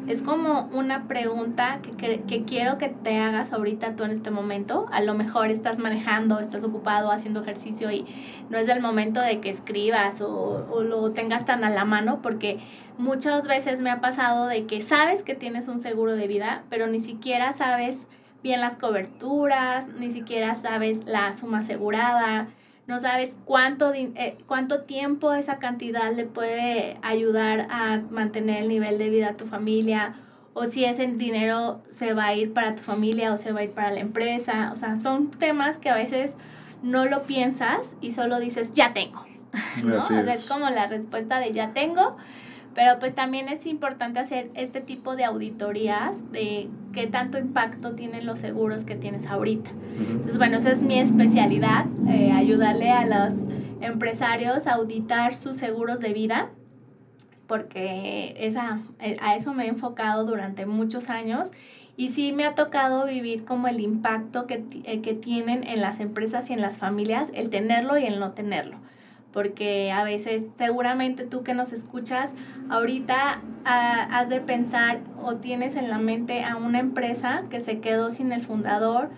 Es 0.09 0.21
como 0.21 0.69
una 0.73 1.07
pregunta 1.07 1.79
que, 1.83 2.23
que, 2.23 2.45
quiero 2.45 2.77
que 2.77 2.89
te 2.89 3.19
hagas 3.19 3.53
ahorita 3.53 3.95
tú 3.95 4.03
en 4.03 4.11
este 4.11 4.33
momento. 4.33 4.89
A 4.91 5.01
lo 5.01 5.15
mejor 5.15 5.49
estás 5.49 5.79
manejando, 5.79 6.41
estás 6.41 6.65
ocupado 6.65 7.13
haciendo 7.13 7.43
ejercicio 7.43 7.91
y 7.93 8.05
no 8.51 8.59
es 8.59 8.69
el 8.69 8.81
momento 8.81 9.21
de 9.21 9.41
que 9.41 9.49
escribas 9.51 10.21
o, 10.21 10.67
o 10.71 10.83
lo 10.83 11.13
tengas 11.13 11.47
tan 11.47 11.63
a 11.63 11.71
la 11.71 11.85
mano 11.85 12.21
porque 12.21 12.59
muchas 12.99 13.47
veces 13.47 13.81
me 13.81 13.91
ha 13.91 14.01
pasado 14.01 14.49
de 14.49 14.67
que 14.67 14.83
sabes 14.83 15.23
que 15.23 15.35
tienes 15.35 15.69
un 15.69 15.79
seguro 15.79 16.17
de 16.17 16.27
vida, 16.27 16.65
pero 16.69 16.89
ni 16.89 16.99
siquiera 16.99 17.53
sabes 17.53 18.09
bien 18.43 18.61
las 18.61 18.79
coberturas, 18.79 19.89
ni 19.89 20.11
siquiera 20.11 20.57
sabes 20.57 21.05
la 21.07 21.33
suma 21.33 21.61
asegurada, 21.61 22.49
no 22.87 23.01
sabes 23.01 23.33
cuánto, 23.45 23.93
eh, 23.95 24.37
cuánto 24.47 24.83
tiempo 24.83 25.33
esa 25.33 25.59
cantidad 25.59 26.13
le 26.13 26.25
puede 26.25 26.99
ayudar 27.03 27.69
a 27.71 28.01
mantener 28.11 28.63
el 28.63 28.69
nivel 28.69 28.99
de 28.99 29.11
vida 29.11 29.31
a 29.31 29.37
tu 29.37 29.47
familia, 29.47 30.15
o 30.55 30.67
si 30.67 30.85
ese 30.85 31.07
dinero 31.07 31.81
se 31.91 32.13
va 32.13 32.27
a 32.27 32.35
ir 32.35 32.53
para 32.53 32.75
tu 32.75 32.83
familia 32.83 33.33
o 33.33 33.39
se 33.39 33.53
va 33.53 33.61
a 33.61 33.65
ir 33.65 33.71
para 33.71 33.91
la 33.91 34.01
empresa. 34.01 34.71
O 34.73 34.77
sea, 34.77 34.99
son 34.99 35.31
temas 35.31 35.79
que 35.79 35.89
a 35.89 35.95
veces 35.95 36.35
no 36.83 37.07
lo 37.07 37.23
piensas 37.23 37.81
y 38.01 38.13
solo 38.13 38.39
dices, 38.39 38.75
ya 38.75 38.93
tengo. 38.93 39.25
¿no? 39.83 39.99
es 39.99 40.45
como 40.45 40.69
la 40.71 40.87
respuesta 40.87 41.39
de 41.39 41.53
ya 41.53 41.73
tengo 41.73 42.17
pero 42.75 42.99
pues 42.99 43.15
también 43.15 43.49
es 43.49 43.67
importante 43.67 44.19
hacer 44.19 44.51
este 44.55 44.81
tipo 44.81 45.17
de 45.17 45.25
auditorías 45.25 46.15
de 46.33 46.69
qué 46.93 47.07
tanto 47.07 47.39
impacto 47.39 47.93
tienen 47.93 48.27
los 48.27 48.41
seguros 48.41 48.85
que 48.85 48.95
tienes 48.95 49.27
ahorita. 49.27 49.71
Entonces, 49.99 50.39
bueno, 50.39 50.59
esa 50.59 50.71
es 50.71 50.83
mi 50.83 50.99
especialidad, 50.99 51.87
eh, 52.09 52.33
ayudarle 52.33 52.91
a 52.91 53.05
los 53.05 53.35
empresarios 53.81 54.67
a 54.67 54.75
auditar 54.75 55.35
sus 55.35 55.57
seguros 55.57 56.01
de 56.01 56.13
vida, 56.13 56.51
porque 57.47 58.35
esa, 58.39 58.81
eh, 59.01 59.17
a 59.21 59.37
eso 59.37 59.53
me 59.53 59.65
he 59.65 59.69
enfocado 59.69 60.25
durante 60.25 60.65
muchos 60.65 61.11
años 61.11 61.51
y 61.97 62.09
sí 62.09 62.33
me 62.33 62.47
ha 62.47 62.55
tocado 62.55 63.07
vivir 63.07 63.45
como 63.45 63.69
el 63.69 63.81
impacto 63.81 64.47
que, 64.47 64.65
eh, 64.85 65.03
que 65.03 65.13
tienen 65.13 65.63
en 65.65 65.83
las 65.83 66.01
empresas 66.01 66.49
y 66.49 66.55
en 66.55 66.63
las 66.63 66.79
familias, 66.79 67.31
el 67.35 67.51
tenerlo 67.51 67.99
y 67.99 68.07
el 68.07 68.19
no 68.19 68.31
tenerlo 68.33 68.79
porque 69.33 69.91
a 69.93 70.05
veces 70.05 70.43
seguramente 70.59 71.25
tú 71.25 71.43
que 71.43 71.55
nos 71.55 71.73
escuchas 71.73 72.33
ahorita 72.69 73.41
ah, 73.65 74.09
has 74.11 74.29
de 74.29 74.41
pensar 74.41 75.01
o 75.23 75.37
tienes 75.37 75.77
en 75.77 75.89
la 75.89 75.99
mente 75.99 76.45
a 76.45 76.57
una 76.57 76.79
empresa 76.79 77.45
que 77.51 77.61
se 77.61 77.81
quedó 77.81 78.11
sin 78.11 78.33
el 78.33 78.43
fundador 78.43 79.11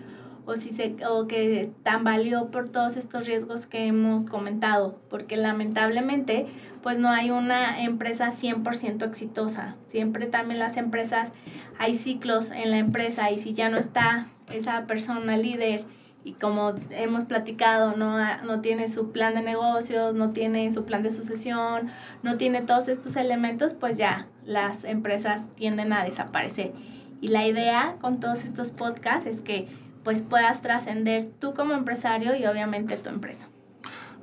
o, 0.45 0.57
si 0.57 0.71
se, 0.71 0.95
o 1.09 1.27
que 1.27 1.71
tambaleó 1.83 2.51
por 2.51 2.69
todos 2.69 2.97
estos 2.97 3.25
riesgos 3.25 3.65
que 3.65 3.87
hemos 3.87 4.25
comentado, 4.25 4.99
porque 5.09 5.37
lamentablemente 5.37 6.45
pues 6.83 6.99
no 6.99 7.09
hay 7.09 7.31
una 7.31 7.83
empresa 7.83 8.31
100% 8.31 9.07
exitosa. 9.07 9.75
Siempre 9.87 10.27
también 10.27 10.59
las 10.59 10.77
empresas 10.77 11.31
hay 11.79 11.95
ciclos 11.95 12.51
en 12.51 12.71
la 12.71 12.77
empresa 12.77 13.31
y 13.31 13.39
si 13.39 13.53
ya 13.53 13.69
no 13.69 13.77
está 13.77 14.27
esa 14.53 14.85
persona 14.85 15.35
líder, 15.35 15.85
y 16.25 16.33
como 16.33 16.73
hemos 16.89 17.25
platicado, 17.25 17.95
no, 17.95 18.17
no 18.43 18.59
tiene 18.59 18.87
su 18.87 19.11
plan 19.11 19.35
de 19.35 19.43
negocios, 19.43 20.15
no 20.15 20.31
tiene 20.31 20.71
su 20.71 20.83
plan 20.83 21.03
de 21.03 21.11
sucesión, 21.11 21.91
no 22.23 22.37
tiene 22.37 22.63
todos 22.63 22.87
estos 22.87 23.15
elementos, 23.15 23.75
pues 23.75 23.95
ya 23.95 24.27
las 24.43 24.85
empresas 24.85 25.45
tienden 25.55 25.93
a 25.93 26.03
desaparecer. 26.03 26.73
Y 27.21 27.27
la 27.27 27.45
idea 27.45 27.97
con 28.01 28.19
todos 28.19 28.43
estos 28.43 28.69
podcasts 28.69 29.27
es 29.27 29.41
que 29.41 29.67
pues 30.03 30.23
puedas 30.23 30.63
trascender 30.63 31.29
tú 31.39 31.53
como 31.53 31.75
empresario 31.75 32.35
y 32.35 32.43
obviamente 32.47 32.97
tu 32.97 33.09
empresa. 33.09 33.47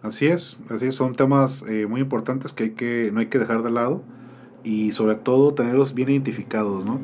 Así 0.02 0.26
es, 0.26 0.58
así 0.70 0.86
es, 0.86 0.96
son 0.96 1.14
temas 1.14 1.62
eh, 1.68 1.86
muy 1.86 2.00
importantes 2.00 2.52
que, 2.52 2.64
hay 2.64 2.70
que 2.70 3.10
no 3.12 3.20
hay 3.20 3.26
que 3.26 3.38
dejar 3.38 3.62
de 3.62 3.70
lado 3.70 4.02
y 4.64 4.90
sobre 4.90 5.14
todo 5.14 5.54
tenerlos 5.54 5.94
bien 5.94 6.10
identificados, 6.10 6.84
¿no? 6.84 7.00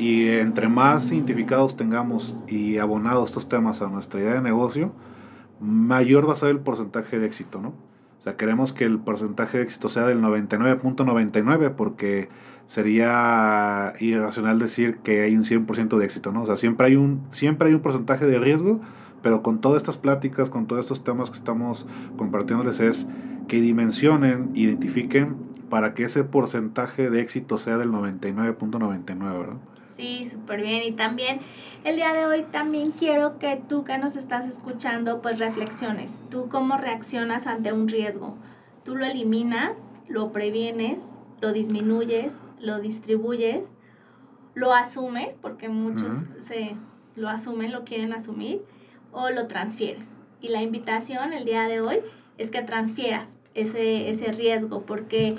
Y 0.00 0.28
entre 0.28 0.70
más 0.70 1.12
identificados 1.12 1.76
tengamos 1.76 2.42
y 2.48 2.78
abonados 2.78 3.28
estos 3.28 3.50
temas 3.50 3.82
a 3.82 3.88
nuestra 3.88 4.18
idea 4.18 4.32
de 4.32 4.40
negocio, 4.40 4.94
mayor 5.60 6.26
va 6.26 6.32
a 6.32 6.36
ser 6.36 6.48
el 6.48 6.60
porcentaje 6.60 7.18
de 7.18 7.26
éxito, 7.26 7.60
¿no? 7.60 7.74
O 8.18 8.22
sea, 8.22 8.34
queremos 8.38 8.72
que 8.72 8.84
el 8.84 8.98
porcentaje 8.98 9.58
de 9.58 9.64
éxito 9.64 9.90
sea 9.90 10.06
del 10.06 10.22
99.99 10.22 11.74
porque 11.76 12.30
sería 12.64 13.92
irracional 14.00 14.58
decir 14.58 15.00
que 15.04 15.20
hay 15.20 15.36
un 15.36 15.44
100% 15.44 15.98
de 15.98 16.04
éxito, 16.06 16.32
¿no? 16.32 16.44
O 16.44 16.46
sea, 16.46 16.56
siempre 16.56 16.86
hay, 16.86 16.96
un, 16.96 17.26
siempre 17.28 17.68
hay 17.68 17.74
un 17.74 17.82
porcentaje 17.82 18.24
de 18.24 18.38
riesgo, 18.38 18.80
pero 19.20 19.42
con 19.42 19.60
todas 19.60 19.82
estas 19.82 19.98
pláticas, 19.98 20.48
con 20.48 20.66
todos 20.66 20.80
estos 20.80 21.04
temas 21.04 21.28
que 21.28 21.36
estamos 21.36 21.86
compartiéndoles 22.16 22.80
es 22.80 23.06
que 23.48 23.60
dimensionen, 23.60 24.50
identifiquen 24.54 25.36
para 25.68 25.92
que 25.92 26.04
ese 26.04 26.24
porcentaje 26.24 27.10
de 27.10 27.20
éxito 27.20 27.58
sea 27.58 27.76
del 27.76 27.90
99.99, 27.92 29.38
¿verdad? 29.38 29.56
Sí, 30.00 30.24
súper 30.24 30.62
bien. 30.62 30.82
Y 30.82 30.92
también 30.92 31.40
el 31.84 31.96
día 31.96 32.14
de 32.14 32.24
hoy 32.24 32.46
también 32.50 32.90
quiero 32.92 33.38
que 33.38 33.60
tú 33.68 33.84
que 33.84 33.98
nos 33.98 34.16
estás 34.16 34.46
escuchando, 34.46 35.20
pues 35.20 35.38
reflexiones. 35.38 36.22
Tú 36.30 36.48
cómo 36.48 36.78
reaccionas 36.78 37.46
ante 37.46 37.74
un 37.74 37.86
riesgo. 37.86 38.38
Tú 38.82 38.96
lo 38.96 39.04
eliminas, 39.04 39.76
lo 40.08 40.32
previenes, 40.32 41.02
lo 41.42 41.52
disminuyes, 41.52 42.32
lo 42.58 42.80
distribuyes, 42.80 43.68
lo 44.54 44.72
asumes, 44.72 45.34
porque 45.34 45.68
muchos 45.68 46.14
se 46.40 46.76
lo 47.14 47.28
asumen, 47.28 47.70
lo 47.70 47.84
quieren 47.84 48.14
asumir, 48.14 48.62
o 49.12 49.28
lo 49.28 49.48
transfieres. 49.48 50.08
Y 50.40 50.48
la 50.48 50.62
invitación 50.62 51.34
el 51.34 51.44
día 51.44 51.64
de 51.64 51.82
hoy 51.82 51.98
es 52.38 52.50
que 52.50 52.62
transfieras 52.62 53.38
ese, 53.52 54.08
ese 54.08 54.32
riesgo, 54.32 54.80
porque 54.86 55.36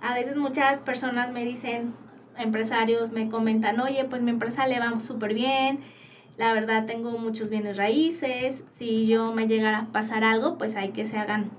a 0.00 0.14
veces 0.14 0.38
muchas 0.38 0.80
personas 0.80 1.30
me 1.30 1.44
dicen, 1.44 1.92
empresarios 2.38 3.12
me 3.12 3.28
comentan, 3.28 3.80
oye, 3.80 4.04
pues 4.04 4.22
mi 4.22 4.30
empresa 4.30 4.66
le 4.66 4.78
va 4.80 4.98
súper 5.00 5.34
bien, 5.34 5.80
la 6.36 6.52
verdad 6.52 6.86
tengo 6.86 7.18
muchos 7.18 7.50
bienes 7.50 7.76
raíces, 7.76 8.62
si 8.72 9.06
yo 9.06 9.32
me 9.32 9.48
llegara 9.48 9.78
a 9.78 9.86
pasar 9.86 10.24
algo, 10.24 10.56
pues 10.56 10.76
hay 10.76 10.90
que 10.90 11.04
se 11.04 11.18
hagan 11.18 11.50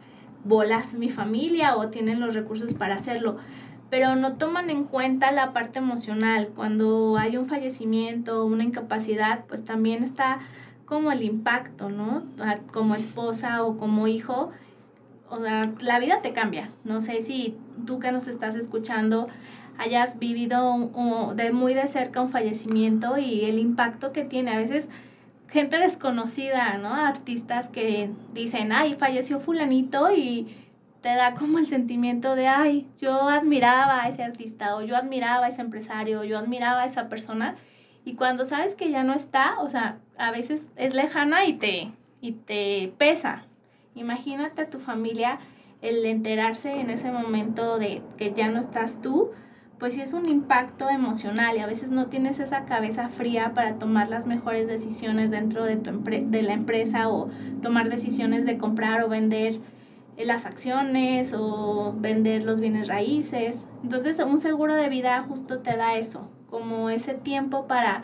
bolas 0.43 0.93
mi 0.93 1.09
familia 1.09 1.75
o 1.75 1.89
tienen 1.89 2.19
los 2.19 2.33
recursos 2.33 2.73
para 2.73 2.95
hacerlo. 2.95 3.37
Pero 3.89 4.15
no 4.15 4.37
toman 4.37 4.69
en 4.69 4.83
cuenta 4.83 5.31
la 5.31 5.51
parte 5.51 5.79
emocional. 5.79 6.49
Cuando 6.55 7.17
hay 7.17 7.37
un 7.37 7.47
fallecimiento, 7.47 8.45
una 8.45 8.63
incapacidad, 8.63 9.45
pues 9.47 9.65
también 9.65 10.03
está 10.03 10.39
como 10.85 11.11
el 11.11 11.23
impacto, 11.23 11.89
¿no? 11.89 12.23
Como 12.71 12.95
esposa 12.95 13.63
o 13.63 13.77
como 13.77 14.07
hijo, 14.07 14.51
o 15.29 15.39
sea, 15.41 15.71
la 15.79 15.99
vida 15.99 16.21
te 16.21 16.33
cambia. 16.33 16.69
No 16.83 17.01
sé 17.01 17.21
si 17.21 17.57
tú 17.85 17.99
que 17.99 18.11
nos 18.11 18.27
estás 18.27 18.55
escuchando 18.55 19.27
hayas 19.79 20.19
vivido 20.19 20.91
de 21.35 21.51
muy 21.53 21.73
de 21.73 21.87
cerca 21.87 22.21
un 22.21 22.29
fallecimiento 22.29 23.17
y 23.17 23.45
el 23.45 23.57
impacto 23.57 24.11
que 24.11 24.25
tiene. 24.25 24.51
A 24.51 24.57
veces 24.57 24.89
gente 25.47 25.79
desconocida, 25.79 26.77
¿no? 26.77 26.93
Artistas 26.93 27.69
que 27.69 28.11
dicen, 28.33 28.73
ay, 28.73 28.93
falleció 28.95 29.39
fulanito 29.39 30.11
y 30.11 30.53
te 31.01 31.15
da 31.15 31.33
como 31.33 31.59
el 31.59 31.67
sentimiento 31.67 32.35
de, 32.35 32.49
ay, 32.49 32.87
yo 32.99 33.29
admiraba 33.29 34.03
a 34.03 34.09
ese 34.09 34.21
artista 34.21 34.75
o 34.75 34.81
yo 34.81 34.97
admiraba 34.97 35.45
a 35.45 35.49
ese 35.49 35.61
empresario, 35.61 36.19
o 36.19 36.23
yo 36.25 36.37
admiraba 36.37 36.81
a 36.81 36.85
esa 36.85 37.07
persona. 37.07 37.55
Y 38.03 38.15
cuando 38.15 38.43
sabes 38.43 38.75
que 38.75 38.91
ya 38.91 39.05
no 39.05 39.13
está, 39.13 39.61
o 39.61 39.69
sea, 39.69 39.99
a 40.17 40.31
veces 40.31 40.61
es 40.75 40.93
lejana 40.93 41.45
y 41.45 41.53
te, 41.53 41.93
y 42.19 42.33
te 42.33 42.91
pesa. 42.97 43.45
Imagínate 43.95 44.63
a 44.63 44.69
tu 44.69 44.79
familia 44.79 45.39
el 45.81 46.05
enterarse 46.05 46.81
en 46.81 46.89
ese 46.89 47.13
momento 47.13 47.79
de 47.79 48.01
que 48.17 48.33
ya 48.33 48.49
no 48.49 48.59
estás 48.59 49.01
tú, 49.01 49.31
pues 49.79 49.93
sí 49.93 50.01
es 50.01 50.11
un 50.11 50.27
impacto 50.27 50.89
emocional 50.89 51.55
y 51.55 51.59
a 51.59 51.65
veces 51.65 51.89
no 51.89 52.07
tienes 52.07 52.39
esa 52.39 52.65
cabeza 52.65 53.07
fría 53.07 53.53
para 53.55 53.75
tomar 53.75 54.09
las 54.09 54.27
mejores 54.27 54.67
decisiones 54.67 55.31
dentro 55.31 55.63
de, 55.63 55.77
tu 55.77 56.01
de 56.01 56.43
la 56.43 56.53
empresa 56.53 57.07
o 57.09 57.29
tomar 57.61 57.89
decisiones 57.89 58.45
de 58.45 58.57
comprar 58.57 59.03
o 59.03 59.09
vender 59.09 59.59
eh, 60.17 60.25
las 60.25 60.45
acciones 60.45 61.33
o 61.33 61.95
vender 61.97 62.43
los 62.43 62.59
bienes 62.59 62.89
raíces. 62.89 63.55
Entonces 63.81 64.19
un 64.19 64.39
seguro 64.39 64.75
de 64.75 64.89
vida 64.89 65.23
justo 65.27 65.59
te 65.59 65.77
da 65.77 65.95
eso, 65.95 66.29
como 66.49 66.89
ese 66.89 67.13
tiempo 67.13 67.65
para 67.65 68.03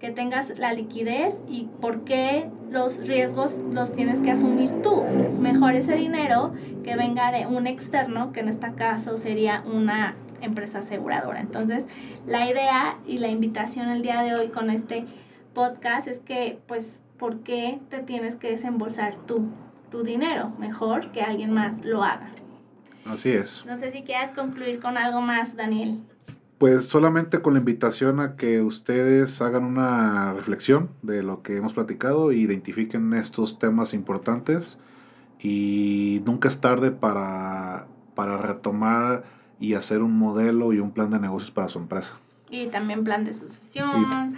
que 0.00 0.10
tengas 0.10 0.58
la 0.58 0.72
liquidez 0.72 1.36
y 1.48 1.68
por 1.80 2.02
qué 2.02 2.50
los 2.68 2.96
riesgos 3.06 3.56
los 3.72 3.92
tienes 3.92 4.20
que 4.20 4.32
asumir 4.32 4.82
tú. 4.82 5.04
Mejor 5.38 5.74
ese 5.74 5.94
dinero 5.94 6.52
que 6.82 6.96
venga 6.96 7.30
de 7.30 7.46
un 7.46 7.68
externo, 7.68 8.32
que 8.32 8.40
en 8.40 8.48
este 8.48 8.72
caso 8.72 9.16
sería 9.16 9.62
una 9.72 10.16
empresa 10.42 10.80
aseguradora. 10.80 11.40
Entonces, 11.40 11.86
la 12.26 12.48
idea 12.48 12.98
y 13.06 13.18
la 13.18 13.28
invitación 13.28 13.88
el 13.88 14.02
día 14.02 14.22
de 14.22 14.34
hoy 14.34 14.48
con 14.48 14.70
este 14.70 15.06
podcast 15.54 16.08
es 16.08 16.20
que, 16.20 16.58
pues, 16.66 16.98
¿por 17.18 17.40
qué 17.40 17.80
te 17.88 18.00
tienes 18.00 18.36
que 18.36 18.50
desembolsar 18.50 19.16
tú 19.26 19.48
tu 19.90 20.02
dinero? 20.02 20.52
Mejor 20.58 21.12
que 21.12 21.22
alguien 21.22 21.52
más 21.52 21.84
lo 21.84 22.02
haga. 22.02 22.30
Así 23.04 23.30
es. 23.30 23.64
No 23.66 23.76
sé 23.76 23.92
si 23.92 24.02
quieras 24.02 24.30
concluir 24.32 24.80
con 24.80 24.96
algo 24.96 25.20
más, 25.20 25.56
Daniel. 25.56 25.98
Pues 26.58 26.86
solamente 26.86 27.40
con 27.40 27.54
la 27.54 27.58
invitación 27.58 28.20
a 28.20 28.36
que 28.36 28.60
ustedes 28.60 29.42
hagan 29.42 29.64
una 29.64 30.32
reflexión 30.32 30.90
de 31.02 31.22
lo 31.22 31.42
que 31.42 31.56
hemos 31.56 31.74
platicado 31.74 32.30
identifiquen 32.30 33.12
estos 33.14 33.58
temas 33.58 33.94
importantes 33.94 34.78
y 35.40 36.22
nunca 36.24 36.46
es 36.46 36.60
tarde 36.60 36.92
para, 36.92 37.88
para 38.14 38.36
retomar 38.36 39.24
y 39.62 39.74
hacer 39.74 40.02
un 40.02 40.18
modelo 40.18 40.72
y 40.72 40.80
un 40.80 40.90
plan 40.90 41.08
de 41.10 41.20
negocios 41.20 41.52
para 41.52 41.68
su 41.68 41.78
empresa. 41.78 42.16
Y 42.50 42.66
también 42.66 43.04
plan 43.04 43.24
de 43.24 43.32
sucesión. 43.32 44.36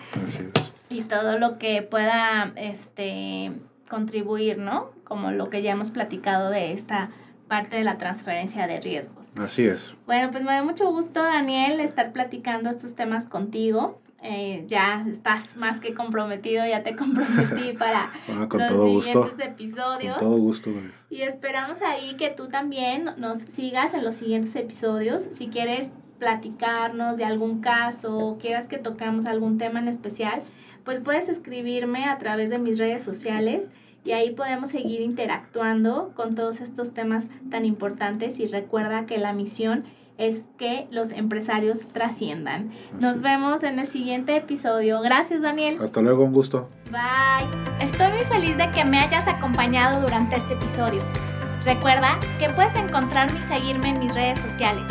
Y, 0.90 1.00
todo 1.00 1.38
lo 1.38 1.58
que 1.58 1.80
pueda 1.82 2.52
este, 2.56 3.52
contribuir, 3.88 4.58
¿no? 4.58 4.90
Como 5.02 5.30
lo 5.32 5.48
que 5.48 5.62
ya 5.62 5.72
hemos 5.72 5.90
platicado 5.90 6.50
de 6.50 6.72
esta 6.72 7.10
parte 7.48 7.76
de 7.76 7.84
la 7.84 7.96
transferencia 7.96 8.66
de 8.66 8.80
riesgos. 8.80 9.30
Así 9.36 9.64
es. 9.64 9.94
Bueno, 10.06 10.30
pues 10.30 10.44
me 10.44 10.52
da 10.52 10.62
mucho 10.62 10.90
gusto, 10.92 11.22
Daniel, 11.22 11.80
estar 11.80 12.12
platicando 12.12 12.68
estos 12.68 12.94
temas 12.94 13.26
contigo. 13.26 14.00
Eh, 14.26 14.64
ya 14.68 15.04
estás 15.06 15.54
más 15.58 15.80
que 15.80 15.92
comprometido, 15.92 16.66
ya 16.66 16.82
te 16.82 16.96
comprometí 16.96 17.72
para 17.78 18.10
ah, 18.28 18.48
con 18.48 18.58
los 18.58 18.68
todo 18.70 19.02
siguientes 19.02 19.46
episodios. 19.46 20.16
Con 20.16 20.28
todo 20.28 20.38
gusto. 20.38 20.70
Y 21.10 21.20
esperamos 21.20 21.82
ahí 21.82 22.16
que 22.16 22.30
tú 22.30 22.48
también 22.48 23.10
nos 23.18 23.40
sigas 23.40 23.92
en 23.92 24.02
los 24.02 24.14
siguientes 24.14 24.56
episodios. 24.56 25.28
Si 25.34 25.48
quieres 25.48 25.90
platicarnos 26.18 27.18
de 27.18 27.24
algún 27.24 27.60
caso, 27.60 28.38
quieras 28.40 28.66
que 28.66 28.78
tocamos 28.78 29.26
algún 29.26 29.58
tema 29.58 29.80
en 29.80 29.88
especial, 29.88 30.42
pues 30.84 31.00
puedes 31.00 31.28
escribirme 31.28 32.06
a 32.06 32.16
través 32.16 32.48
de 32.48 32.58
mis 32.58 32.78
redes 32.78 33.02
sociales 33.02 33.68
y 34.04 34.12
ahí 34.12 34.30
podemos 34.30 34.70
seguir 34.70 35.02
interactuando 35.02 36.12
con 36.16 36.34
todos 36.34 36.62
estos 36.62 36.94
temas 36.94 37.24
tan 37.50 37.66
importantes 37.66 38.40
y 38.40 38.46
recuerda 38.46 39.04
que 39.04 39.18
la 39.18 39.34
misión 39.34 39.84
es 40.18 40.44
que 40.58 40.86
los 40.90 41.10
empresarios 41.10 41.86
trasciendan. 41.88 42.70
Nos 43.00 43.20
vemos 43.20 43.62
en 43.62 43.78
el 43.78 43.86
siguiente 43.86 44.36
episodio. 44.36 45.00
Gracias 45.00 45.42
Daniel. 45.42 45.78
Hasta 45.82 46.00
luego, 46.02 46.24
un 46.24 46.32
gusto. 46.32 46.68
Bye. 46.90 47.48
Estoy 47.80 48.12
muy 48.12 48.24
feliz 48.24 48.56
de 48.56 48.70
que 48.70 48.84
me 48.84 48.98
hayas 48.98 49.26
acompañado 49.26 50.00
durante 50.00 50.36
este 50.36 50.54
episodio. 50.54 51.02
Recuerda 51.64 52.18
que 52.38 52.50
puedes 52.50 52.74
encontrarme 52.76 53.40
y 53.40 53.44
seguirme 53.44 53.88
en 53.88 53.98
mis 53.98 54.14
redes 54.14 54.38
sociales. 54.38 54.86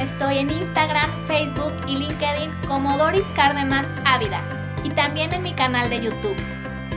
Estoy 0.00 0.38
en 0.38 0.50
Instagram, 0.50 1.08
Facebook 1.26 1.72
y 1.86 1.96
LinkedIn 1.96 2.50
como 2.66 2.96
Doris 2.98 3.26
Cárdenas 3.34 3.86
Ávida 4.04 4.40
y 4.82 4.90
también 4.90 5.32
en 5.32 5.42
mi 5.42 5.54
canal 5.54 5.88
de 5.90 6.02
YouTube 6.02 6.36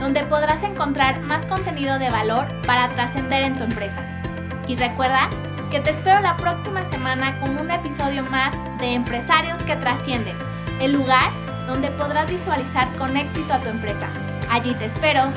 donde 0.00 0.24
podrás 0.24 0.62
encontrar 0.62 1.20
más 1.20 1.44
contenido 1.46 1.98
de 1.98 2.08
valor 2.08 2.46
para 2.66 2.88
trascender 2.88 3.42
en 3.42 3.56
tu 3.56 3.64
empresa. 3.64 4.02
Y 4.66 4.74
recuerda 4.76 5.28
que 5.70 5.78
te 5.78 5.90
espero 5.90 6.20
la 6.20 6.36
próxima 6.36 6.84
semana 6.90 7.38
con 7.38 7.56
un 7.56 7.70
episodio 7.70 8.24
más 8.24 8.52
de 8.78 8.94
Empresarios 8.94 9.56
que 9.60 9.76
Trascienden, 9.76 10.36
el 10.80 10.92
lugar 10.92 11.30
donde 11.68 11.92
podrás 11.92 12.28
visualizar 12.28 12.92
con 12.98 13.16
éxito 13.16 13.52
a 13.54 13.60
tu 13.60 13.68
empresa. 13.68 14.08
Allí 14.50 14.74
te 14.74 14.86
espero. 14.86 15.28